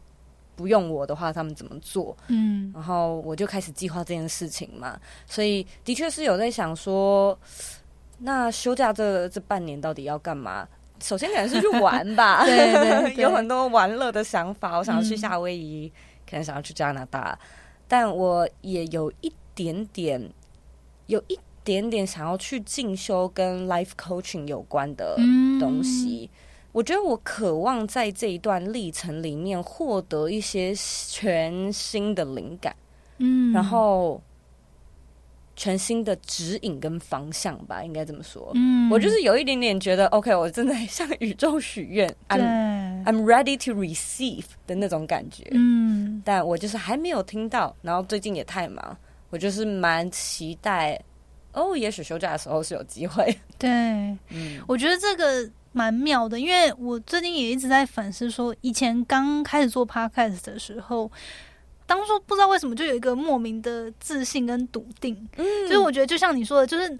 [0.60, 2.14] 不用我的话，他们怎么做？
[2.28, 5.00] 嗯，然后我就开始计划这件事情嘛。
[5.24, 7.38] 所以的确是有在想说，
[8.18, 10.68] 那休假这这半年到底要干嘛？
[11.02, 14.76] 首先可能是去玩吧， 对，对， 对，有很多玩乐的想法。
[14.76, 15.96] 我想要去夏威夷，嗯、
[16.28, 17.38] 可能想要去加拿大，
[17.88, 20.30] 但我也有一点点，
[21.06, 25.16] 有一点点想要去进修跟 life coaching 有关的
[25.58, 26.28] 东西。
[26.30, 26.36] 嗯、
[26.72, 30.74] 我觉得我渴望在这一段历程里面获得一些
[31.08, 32.74] 全新的灵感，
[33.18, 34.20] 嗯，然后。
[35.56, 38.50] 全新的指引跟方向吧，应该这么说。
[38.54, 45.46] 嗯，我就是有一点点觉得，OK，我正在 向宇宙许愿，I'm I'm ready to receive 的那种感觉。
[45.50, 48.96] 嗯，但我就是还没有听到，然后最近也太忙，
[49.28, 50.98] 我就是蛮期待。
[51.52, 53.22] 哦，也许休假的时候是有机会。
[53.58, 53.68] 对，
[54.30, 61.10] 嗯，我觉得这个蛮妙的，因为我最近也一直在反思，说以前刚开始做 Podcast 的时候。
[61.86, 66.96] 当初不知道为什么就有一个莫名的自信跟笃定，嗯，所以我觉得就像你说的，就是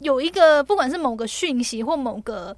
[0.00, 2.56] 有一个不管是某个讯息或某个。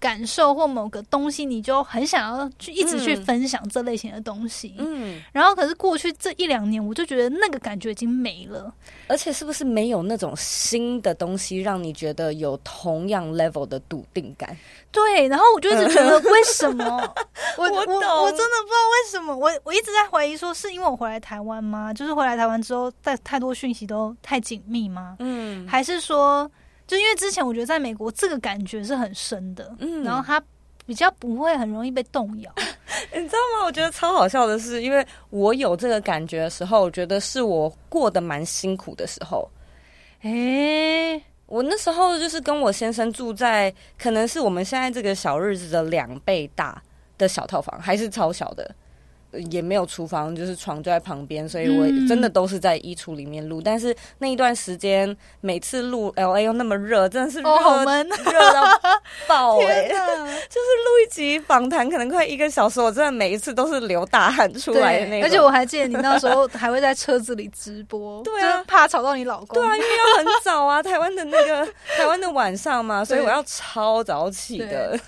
[0.00, 4.74] 感受或某个东西，你就很想要去一直去分享这类型的东西。
[4.78, 8.72] 嗯，然后可是过去这一两年，我就觉得那个感觉已经没了。
[9.08, 14.56] 而且是不是没有那种新的东西让你觉得有同样 level 的笃定感？
[14.90, 16.84] 对，然后我就一直觉得为什么？
[17.58, 19.36] 我我我，我真的不知道为什么。
[19.36, 21.92] 我我一直在怀疑说，是因为我回来台湾吗？
[21.92, 25.16] 就是回来台湾之后，太太多讯息都太紧密吗？
[25.18, 26.50] 嗯，还是说？
[26.90, 30.42] 就因为之前我觉得在美国这个感觉是很深的，嗯，然后它
[30.84, 32.52] 比较不会很容易被动摇，
[33.14, 33.64] 你知道吗？
[33.64, 39.48] 我觉得超好笑的是，因为我有这个感觉的时候，我觉得是我过得蛮辛苦的时候。
[40.22, 46.82] 诶、欸，我那时候就是跟我先生住在可能是我们现在这个小日子的两倍大
[47.16, 48.68] 的小套房，还是超小的。
[49.50, 53.60] 也没有厨房，就是床就在旁边，所以我真的都是在衣橱里面录。
[53.60, 57.84] 嗯、但是那一段时间，每次录 LA 又那么热，真的是热热、哦、
[58.52, 59.88] 到爆 哎、欸！
[60.50, 65.26] 就是录一集访谈，可能快一个小时，我真的每一次都是流大汗出来的那个。
[65.26, 69.60] 而且我还记得你那时候还会在车子里直播， 对啊，怕吵到你老公。
[69.60, 71.66] 对啊，因为要很早啊，台湾的那个
[71.96, 74.98] 台湾的晚上嘛，所以我要超早起的，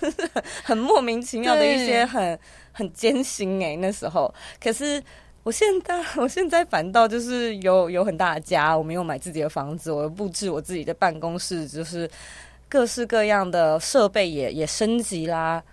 [0.63, 2.39] 很莫名其妙的一些很。
[2.73, 4.33] 很艰辛哎、欸，那时候。
[4.61, 5.01] 可是
[5.43, 12.09] 我现在， 我现在反倒就是有有很大的家，我没有买自己的房子，我布置我自己的办公室，就是
[12.67, 15.63] 各式各样的设备也也升级啦。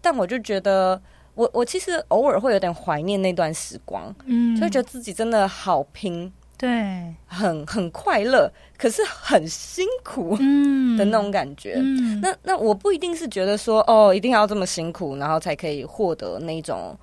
[0.00, 1.00] 但我就觉得
[1.34, 6.32] 我，我我其实偶尔会有点怀念那段时光，嗯，就会觉得自己真的好拼。
[6.62, 8.48] 对，很很快乐，
[8.78, 11.74] 可是很辛苦，嗯 的那种感觉。
[11.76, 16.96] 嗯，那那我不一定是觉得说哦，一定要这么辛苦，然后才可以获得那种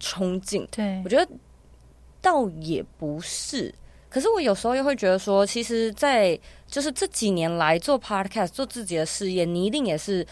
[0.00, 0.66] 冲劲。
[0.68, 1.30] 对，我觉得
[2.20, 3.72] 倒也不是。
[4.08, 6.36] 可是我有时候又会觉得说，其实，在
[6.66, 10.26] 就是这几年来做 podcast 做自己的事业，你一定也是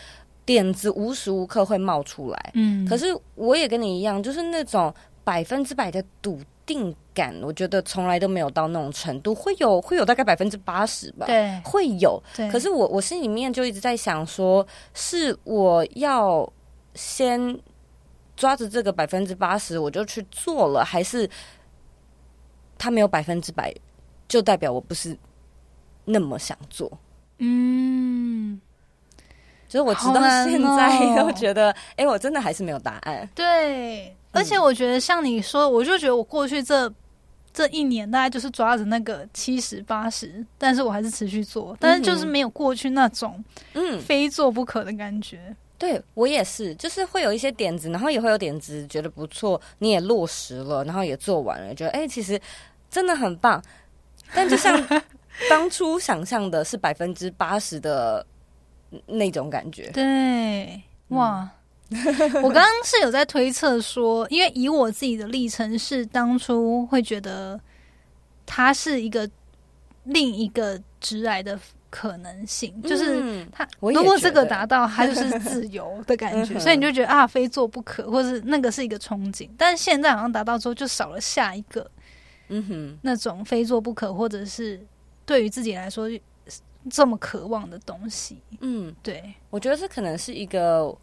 [0.44, 2.50] 点子无时无刻会冒出来。
[2.54, 12.22] 嗯，可是我也跟你一样，就是那种百分之百的笃定感，我觉得从来都没有到那种程度，会有会有大概百分之八十吧，对，会有。
[12.36, 16.50] 对，可是我我心里面就一直在想说，是我要
[16.94, 17.58] 先
[18.36, 21.28] 抓着这个百分之八十我就去做了，还是
[22.76, 23.74] 他没有百分之百，
[24.28, 25.16] 就代表我不是
[26.04, 26.90] 那么想做？
[27.38, 28.60] 嗯，
[29.68, 33.28] 所以我直到现在 都觉得，哎、哦欸，我真的还是没有答案。
[33.34, 34.16] 对。
[34.34, 36.90] 而且我觉得像你说，我就觉得我过去这
[37.52, 43.44] 这一年大概就是抓着那个七十八十，但是我还是持续做，但是就是没有过去那种
[43.74, 45.38] 嗯非做不可的感觉。
[45.48, 52.40] 嗯、对我也是，就是会有一些点子，然后也会有点子觉得不错，你也落实了，然后也做完了，觉得哎、欸，其实
[52.90, 53.62] 真的很棒。
[54.34, 54.82] 但就像
[55.50, 58.26] 当初想象的是百分之八十的
[59.06, 61.42] 那种感觉，对，哇。
[61.42, 61.50] 嗯
[62.42, 67.60] 我刚刚是有在推测说，因为以我自己的历程是当初会觉得
[68.46, 69.28] 他是一个
[70.04, 71.58] 另一个直癌的
[71.90, 79.48] 可能性，就是他如果这个达到，他就是自由的感觉， 所以你就觉得啊，非做不可，或是那个是一个憧憬。
[79.58, 81.90] 但是现在好像达到之后，就少了下一个，
[82.48, 84.80] 嗯哼，那种非做不可，或者是
[85.26, 86.08] 对于自己来说
[86.90, 88.40] 这么渴望的东西。
[88.60, 90.96] 嗯，对，我觉得这可能是一个。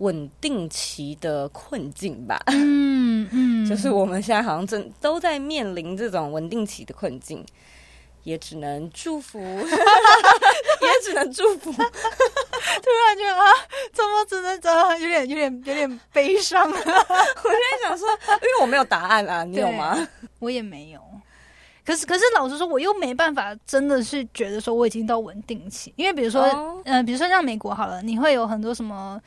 [0.00, 7.44] 稳定期的困境吧，嗯嗯， 就是我们现在好像正都在面临这种稳定期的困境，
[8.24, 11.70] 也只能祝福， 也只能祝福。
[11.80, 13.50] 突然觉得啊，
[13.92, 14.98] 怎么只能这样？
[15.00, 16.70] 有点有点有点悲伤啊！
[16.72, 19.96] 我在想说，因为我没有答案啊，你有吗？
[20.38, 21.00] 我也没有。
[21.84, 26.42] 可是可是老实说，我又没办法，真的是觉得说我已经到稳定期，因为比如说，
[26.84, 29.20] 嗯、呃，比如说像美国好了，你会有很多什么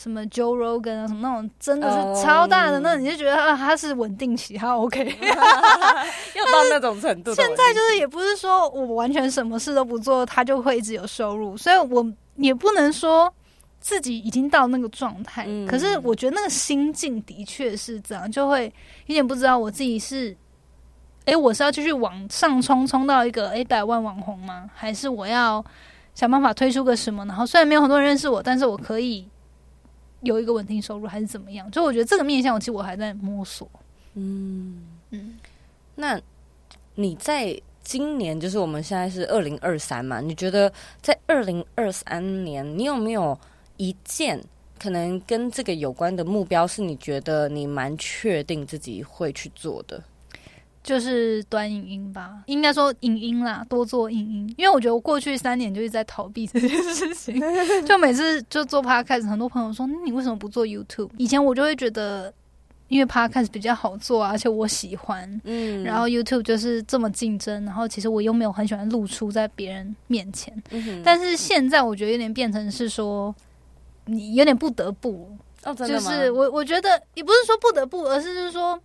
[0.00, 7.34] 什么 Joe Rogan 啊，什么那种真的是超大的，那你就觉得啊，他是稳定期，他 OK， 要到那种程度。
[7.34, 13.30] 现在就是也不是说我完全什么事都不做，他就会一直有收入，所以我也不能说
[13.78, 15.44] 自己已经到那个状态。
[15.46, 18.72] 嗯、可是我觉得那个心境的确是这样，就会
[19.04, 20.34] 有点不知道我自己是。
[21.26, 24.68] 哎，我是要继续往上冲，冲到一个一百万网红吗？
[24.74, 25.62] 还是我要
[26.14, 27.24] 想办法推出个什么？
[27.26, 29.28] 然后虽然没有很多人认识我，但是我可以
[30.22, 31.70] 有一个稳定收入，还是怎么样？
[31.70, 33.68] 就我觉得这个面向，其实我还在摸索。
[34.14, 35.38] 嗯嗯，
[35.94, 36.20] 那
[36.96, 40.20] 你在今年，就是我们现在是二零二三嘛？
[40.20, 43.38] 你觉得在二零二三年，你有没有
[43.76, 44.42] 一件
[44.78, 50.02] 可能跟这个有关的目标，是你觉得你蛮确定自己会去做的？
[50.82, 54.54] 就是短影音吧，应该说影音啦，多做影音。
[54.56, 57.40] 因为我觉得我过去三年就一直在逃避这件事情，
[57.84, 61.10] 就每次就做 Podcast，很多朋友说，你为什么不做 YouTube？
[61.18, 62.32] 以前我就会觉得，
[62.88, 73.34] 因为 Podcast 比较好做啊，而且我喜欢，嗯，然后 YouTube 就是这么竞争，然后其实我又没有很喜欢露出在别人面前，嗯，但是现在我觉得有点变成是说，
[74.06, 75.28] 你有点不得不，
[75.64, 75.74] 哦？
[75.74, 78.80] 就是我我觉得也不是说不得不，而是就是说。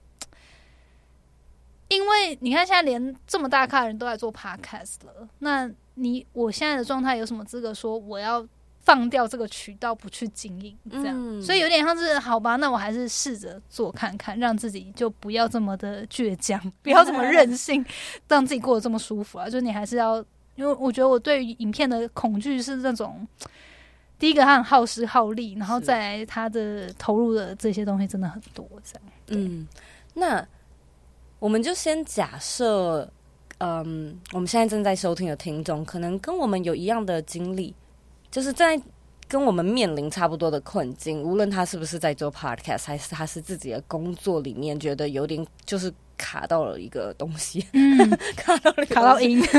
[1.88, 8.46] 因为你看，现在连这么大咖的人都在做 podcast 了，那你我现在的状态有什么资格说我要
[8.80, 10.76] 放掉这个渠道不去经营？
[10.90, 17.86] 这样，嗯、所以有点像是好吧，那我还是试着做看看，让自己就不要这么的倔强，不要这么任性，
[18.28, 19.46] 让自己过得这么舒服啊！
[19.46, 20.18] 就是你还是要，
[20.56, 23.28] 因为我觉得我对于影片的恐惧是那种，
[24.18, 29.04] 第一个它很耗时耗力，然后再来它的投入的这些东西真的很多，这样。
[29.28, 29.68] 嗯，
[30.16, 30.48] 那。
[31.40, 33.10] 我们就先假设，
[33.60, 37.76] 嗯，我们现在正在收听的听众，可能跟我们有一样的经历，
[38.32, 38.82] 就是在
[39.28, 41.22] 跟我们面临差不多的困境。
[41.22, 49.40] 无论他是不是在做 podcast，还是他是自己的工作里面觉得有点就是卡到了一个东西，嗯、 卡到了卡到音。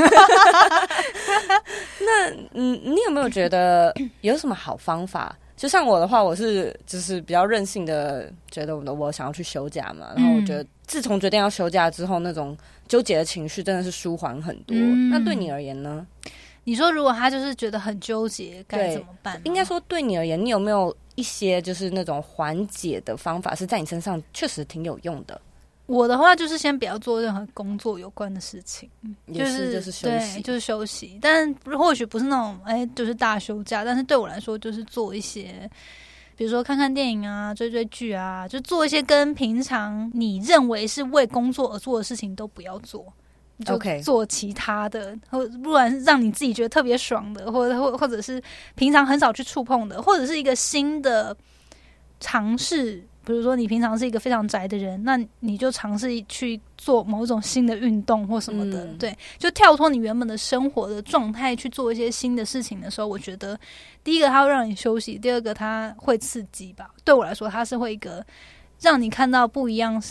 [1.99, 5.37] 那嗯，你有没有觉得有什么好方法？
[5.57, 10.13] 就像我的话，我是就是比较任性的，觉得我我想要去休假嘛。
[10.15, 12.55] 然后我觉得，自从决定要休假之后，那种
[12.87, 14.77] 纠结的情绪真的是舒缓很多。
[14.77, 16.05] 嗯、那对你而言呢？
[16.63, 19.41] 你说，如果他就是觉得很纠结，该怎么办？
[19.45, 25.41] 应该说，对你而言，你有没有一些就是那种缓解的方法，是在你身上确实挺有用的？
[25.87, 28.89] 我的话就是先不要做任何工作有关的事情，
[29.25, 31.17] 也是就是休息，对，就是休息。
[31.21, 33.85] 但或许不是那种哎，就是大休假。
[33.85, 35.69] 但是对我来说，就是做一些，
[36.35, 43.05] 比如说看看电影啊，追追剧啊，就做一些跟平常你认为是为工作而做的事情都不要做。
[43.67, 48.43] OK，做其他的，或不然让你自己觉得特别爽的，或者或或者是
[48.75, 51.35] 平常很少去触碰的，或者是一个新的
[52.19, 53.01] 尝试。
[53.27, 63.59] 比如说，你平常是一个非常宅的人，那你就尝试去做某种新的运动或什么的，嗯、对，就跳脱你原本的生活的状态去做一些新的事情的时候，我觉得
[64.01, 66.89] 第一个它会让你休息，第二个它会刺激吧。
[67.03, 68.25] 对我来说，它是会一个
[68.79, 70.01] 让你看到不一样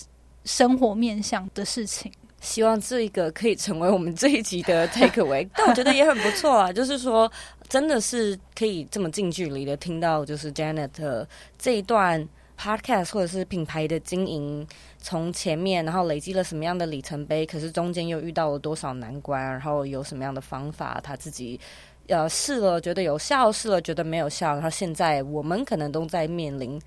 [0.45, 2.13] 生活面向的事情。
[2.43, 6.71] 希望这一个可以成为我们这一集的 take away，但我觉得也很不错啊。
[6.71, 7.33] 就是说，
[7.67, 11.27] 真的是可以这么近距离的听到，就是 Janet
[11.59, 12.29] 这一段。
[12.59, 14.67] Podcast 或者是品牌的经营，
[14.99, 21.61] 从前面然后累积了什么样的里程碑，可是中间又遇到了多少难关，然后有什么样的方法，他自己
[22.09, 26.81] 呃试了觉得有效，试了觉得没有效，然后现在我们可能都在面临。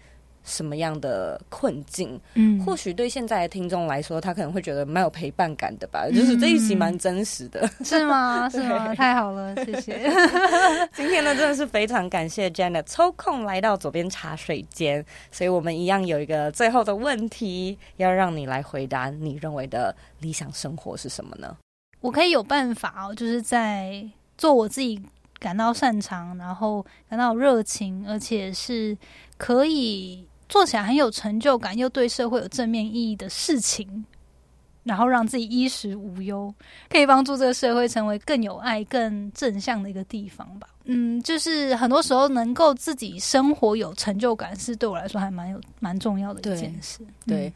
[0.50, 2.20] 什么样的困境？
[2.34, 6.06] 嗯，或许对现在的听众来说，他可能会觉得蛮有陪伴感的吧。
[6.10, 8.50] 嗯、就是这一集蛮真实的，是吗？
[8.52, 8.94] 是吗？
[8.96, 10.12] 太好了，谢谢。
[10.94, 19.10] 今天呢，真的是非常感谢 Janet 抽空来到左边茶水间，所以我们一样有一个最后的问题，要让你来回答。
[19.10, 21.56] 你认为的理想生活是什么呢？
[22.02, 24.04] 我可以有办法哦，就是在
[24.38, 25.02] 做我自己
[25.38, 28.98] 感到擅长，然后感到热情，而且是
[29.38, 30.26] 可以。
[30.50, 34.04] 做起来很有成就感，又对社会有正面意义的事情，
[34.84, 36.52] 然后让自己衣食无忧，
[36.90, 40.68] 可以帮助这个社会成为更有爱、更正向的一个地方吧。
[40.86, 46.98] 嗯，就是很多时候能够自己生活有成就感，是对我来说还蛮有蛮重要的一件事。
[47.28, 47.54] 对，对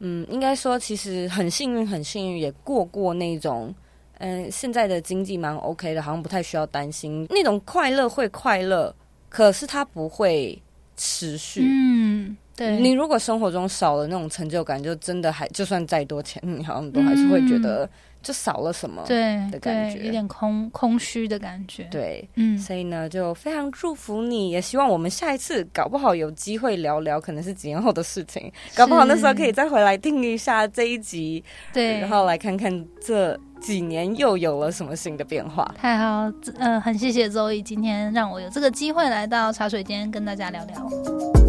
[0.00, 3.72] 嗯，应该说其实很幸运，很幸运也过过那种，
[4.18, 8.92] 嗯，现在的经济蛮 OK 的，好像不太需要担心那种快乐会快乐，
[9.28, 10.60] 可是它不会。
[10.96, 17.88] 持续，嗯，对，你如果生活中少了那种成就感，就真的还就算再多钱，你好像都还是会觉得。
[18.22, 21.84] 就少了什么对的感觉，有点空空虚的感觉。
[21.90, 31.42] 对，嗯，所以呢，就非常祝福你，也希望我们下一次搞不好有机会聊聊，可能是几年后的事情，搞不好那时候可以再回来听一下这一集，
[31.72, 35.74] 对，然后来看看这几年又有了什么新的变化。
[35.76, 41.41] 太好，呃，很谢谢 Zoe 今天让我有这个机会来到茶水间跟大家聊聊。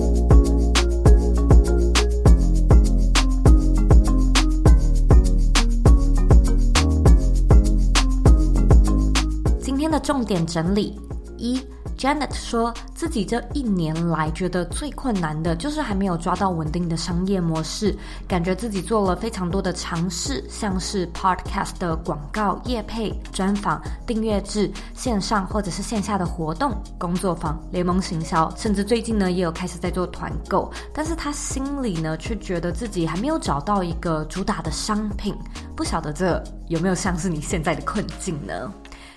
[10.03, 10.99] 重点整理
[11.37, 11.59] 一
[11.97, 17.97] ，Janet 说自己这一年来觉得最困难的就是还没有抓到稳定的商业模式，
[18.27, 35.35] 感觉自己做了非常多的尝试，像是 Podcast 的广告、业配、专访、订阅制、线上或者是线下的活动、工作坊、联盟行销，甚至最近呢也有开始在做团购，但是他心里呢却觉得自己还没有找到一个主打的商品，
[35.75, 38.71] 不晓得这有没有像是你现在的困境呢？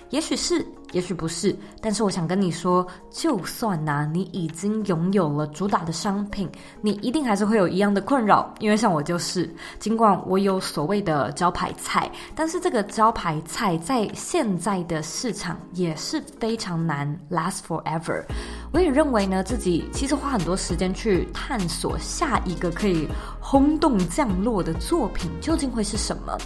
[0.09, 0.65] 也许是。
[0.93, 6.49] 也许不是，但是我想跟你说，就算呐、你已经拥有了主打的商品，
[6.81, 8.53] 你一定还是会有一样的困扰。
[8.59, 18.23] 因为像我就是，尽管我有所谓的招牌菜，但是这个招牌菜在现在的市场也是非常难 last forever。
[18.71, 23.07] 我也认为呢，自己其实花很多时间去探索下一个可以
[23.39, 26.37] 轰动降落的作品究竟会是什么。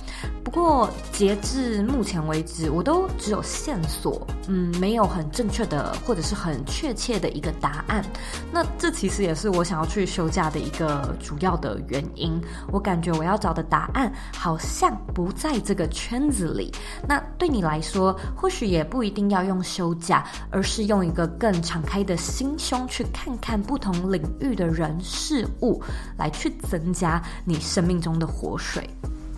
[0.44, 4.28] 不过截至目前为止，我都只有线索。
[4.48, 8.04] 嗯，没有很正确的或者是很确切的一个答案。
[8.52, 12.42] 那这其实也是我想要去休假的一个主要的原因。
[12.72, 16.72] 我感觉我要找的答案好像不在这个圈子里。
[17.08, 25.82] 那对你来说，或许也不一定要用休假，而是用一个更敞开的心胸去看看不同领域的人事物，
[26.18, 28.90] 来去增加你生命中的活水。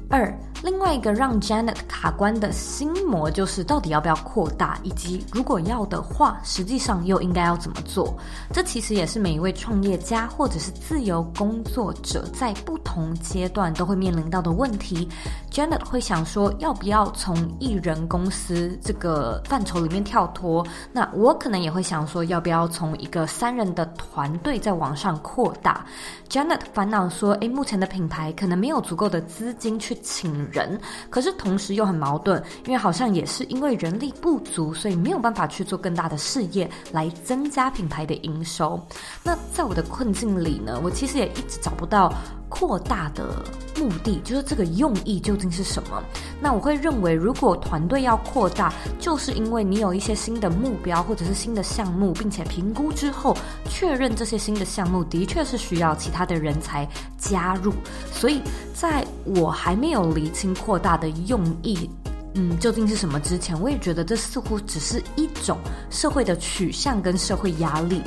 [0.09, 0.31] 二，
[0.63, 8.17] 另外一个让 Janet 卡关的心魔就是到底要不要扩大，以及如果要的话，实际上又应该要怎么做？
[8.53, 15.09] 这其实也是每一位创业家或者是自由工作者在不同阶段都会面临到的问题。
[15.51, 20.65] Janet 会想说，要不要从艺人公司这个范畴里面跳脱？
[20.93, 25.85] 那我可能也会想说，要不要从一个三人的团队再往上扩大
[26.29, 29.93] ？Janet 烦恼说，诶，目前的品牌可能没有足够的资金去。
[30.03, 30.79] 请人，
[31.09, 38.79] 可是同时又很矛盾，因为好像也是因为人力不足，所以没有办法去做更大的事业来增加品牌的营收。
[39.23, 42.13] 那在我的困境里呢，我其实也一直找不到
[42.47, 43.43] 扩大的
[43.77, 46.01] 目的，就是这个用意究竟是什么？
[46.39, 53.35] 那我会认为，如果团队要扩大，就是因为你有一些新的目标或者是新的项目，并且评估之后
[53.67, 56.87] 确认这些新的项目的确是需要其他的人才
[57.17, 57.73] 加入，
[58.11, 58.41] 所以
[58.73, 61.87] 在我还没有理清扩大的用意，
[62.33, 65.59] 嗯，究竟是什么之前，我也觉得这似乎只是一种
[65.91, 68.01] 社会的取向跟社会压力。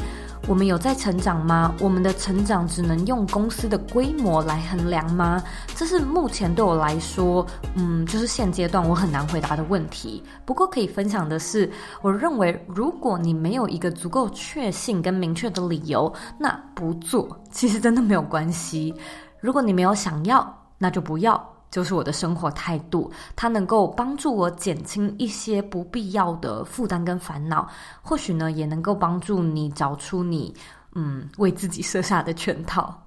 [0.48, 1.74] 我们有在成长吗？
[1.80, 5.42] 我们的成长只能用公司的规模来衡量吗？
[5.74, 10.22] 这是目前对我来说，嗯，就是现阶段我很难回答的问题。
[10.44, 11.68] 不过可以分享的是，
[12.00, 18.94] 我认为如果你没有一个足够确信跟明确的理由，那不做其实真的没有关系。
[19.40, 20.46] 如果你没有想要，
[20.78, 21.55] 那就不要。
[21.70, 27.68] 就是我的生活态度，它能够帮助我减轻一些不必要的负担跟烦恼，
[28.02, 30.54] 或许呢，也能够帮助你找出你
[30.94, 33.05] 嗯为自己设下的圈套。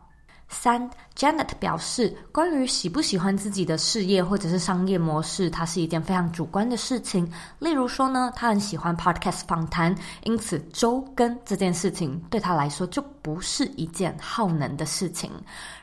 [0.50, 7.32] 三，Janet 表示，关于喜不喜欢自己的事业或者是商业模式，它是一件非常主观的事情。
[7.60, 15.30] 例如说呢，他很喜欢 Podcast 访谈，因此周更这件事情对他来说就不是一件耗能的事情。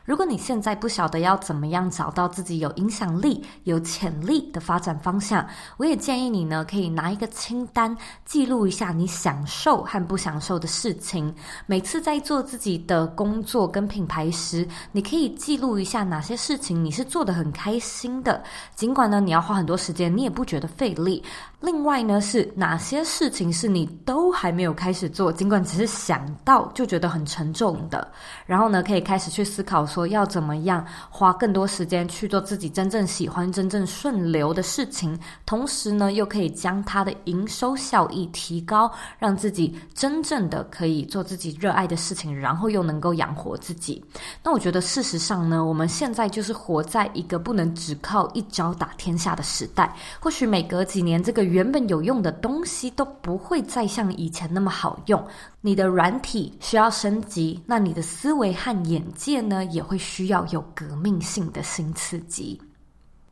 [0.05, 5.47] 如果你现在不晓得要怎么样找到自己有影响力、有潜力的发展方向，
[5.77, 11.35] 我也建议你呢，可以拿一个清单，记录一下你享受和不享受的事情。
[11.67, 14.56] 每次在做自己的工作跟品牌时，
[14.93, 18.45] 你可以记录一下哪些事情你是做的很开心的，
[18.77, 21.25] 尽管呢，你要花很多时间，你也不觉得费力。
[21.61, 28.07] 另外呢，是哪些事情是你都还没有开始做，尽管只是想到就觉得很沉重的。
[28.45, 44.05] 然后呢，可以开始去思考说要怎么样花更多时间去做自己真正喜欢、真正顺流的事情，同时呢，又可以将它的营收效益提高，让自己真正的可以做自己热爱的事情，然后又能够养活自己。
[44.43, 49.91] 那我觉得事实上呢，我们现在就是活在一个不能只靠一招打天下的时代。
[50.21, 51.46] 或许每隔几年这个。
[51.47, 55.25] 原本有用的东西都不会再像以前那么好用。
[55.61, 62.61] 你的软体需要升级，那你的思维和眼界呢，也会需要有革命性的新刺激。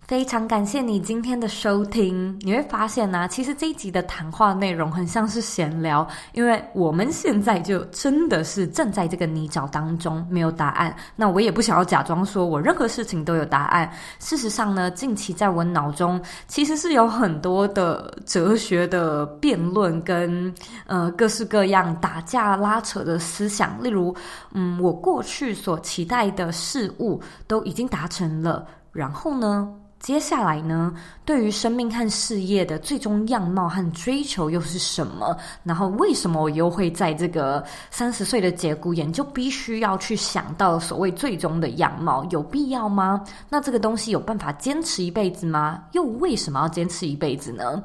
[0.07, 2.39] 非常感谢你今天的收听。
[2.43, 10.95] 你会发现呢、其实这一集的谈话内容很像是闲聊，因为我们现在就真的是正在这个泥沼当中，没有答案。
[11.17, 13.91] 那我也不想要假装说我任何事情都有答案。
[14.19, 20.53] 事实上呢，近期在我脑中其实是有很多的哲学的辩论跟
[20.87, 23.83] 呃各式各样打架拉扯的思想。
[23.83, 24.15] 例如，
[24.53, 29.73] 嗯，我过去所期待的事物都已经达成了，然后呢？
[30.05, 30.93] 接下来呢，
[31.25, 35.35] 对于生命和事业的最终样貌和追求又是什么？
[35.63, 42.23] 然后为什么我又会在这个三十岁的节骨眼就必须要去想到所谓最终的样貌？
[42.29, 43.25] 有必要吗？
[43.49, 45.83] 那这个东西有办法坚持一辈子吗？
[45.93, 47.83] 又为什么要坚持一辈子呢？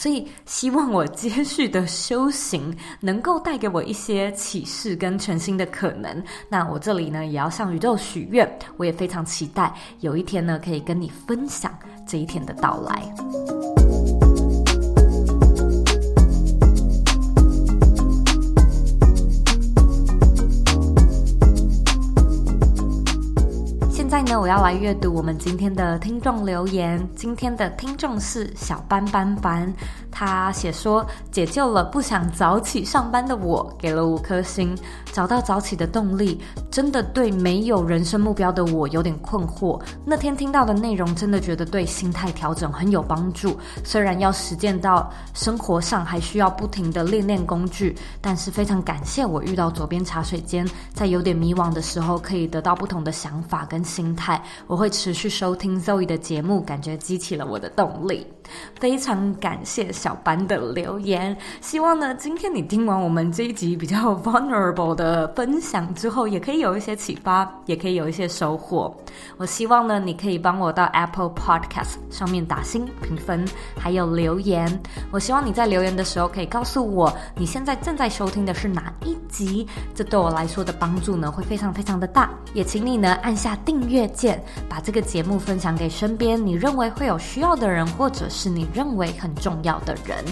[0.00, 6.24] 所以希望我接续的修行能够带给我一些启示跟全新的可能。
[6.48, 11.70] 那我这里呢，也要向宇宙许愿，我也非常期待有一天呢，可以跟你分享
[12.08, 13.89] 这一天的到来。
[24.10, 27.00] 现在呢，我要来阅读我们今天的听众留言。
[27.14, 29.72] 今天的听众是小班班班，
[30.10, 34.76] 他写说解救了不想早起上班的我，给了五颗星。
[35.12, 36.40] 找到早起的动力，
[36.70, 39.80] 真的对没有人生目标的我有点困惑。
[40.04, 43.58] 那天听到的内容，真的觉得对心态调整很有帮助。
[43.82, 58.24] 虽然要实践到生活上，还需要不停的练练工具，但是非常感谢我遇到左边茶水间，在有点迷惘的时候，可以得到不同的想法跟心态，我会持续收听 Zoe 的节目，感觉激起了我的动力。
[58.78, 68.94] 非常感谢小班的留言，希望呢，今天你听完我们这一集比较 vulnerable 的分享之后，也可以有一些启发，也可以有一些收获。
[69.36, 73.44] 我希望呢，你可以帮我到 Apple Podcast 上面打星评分，
[73.78, 74.80] 还有留言。
[75.10, 82.30] 我希望你在留言的时候可以告诉我，你现在正在收听的是哪一集，这对我来说的帮助呢，会非常非常的大。
[82.54, 88.39] 也请你呢按下订阅键，把这个节目分享给身边你认为会有需要的人，或者是。
[88.40, 90.24] 是你认为很重要的人。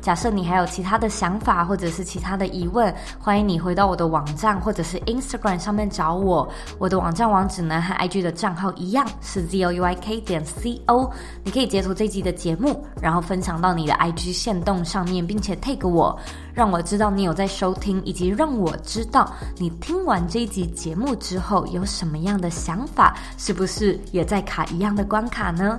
[0.00, 6.48] 假设你还有其他的想法，或者是其他的疑问，欢迎你回到我的网站或者是 Instagram 上面找我。
[6.78, 11.10] 我的网站网址呢和 IG 的账号一样是 zo uyk 点 co。
[11.44, 16.18] 你可以截图这集的节目，然后分享到你的 IG 线动上面，并且 tag 我，
[16.54, 25.78] 让我知道你有在收听，以及让我知道你听完这一集节目之后有什么样的想法，是不是也在卡一样的关卡呢？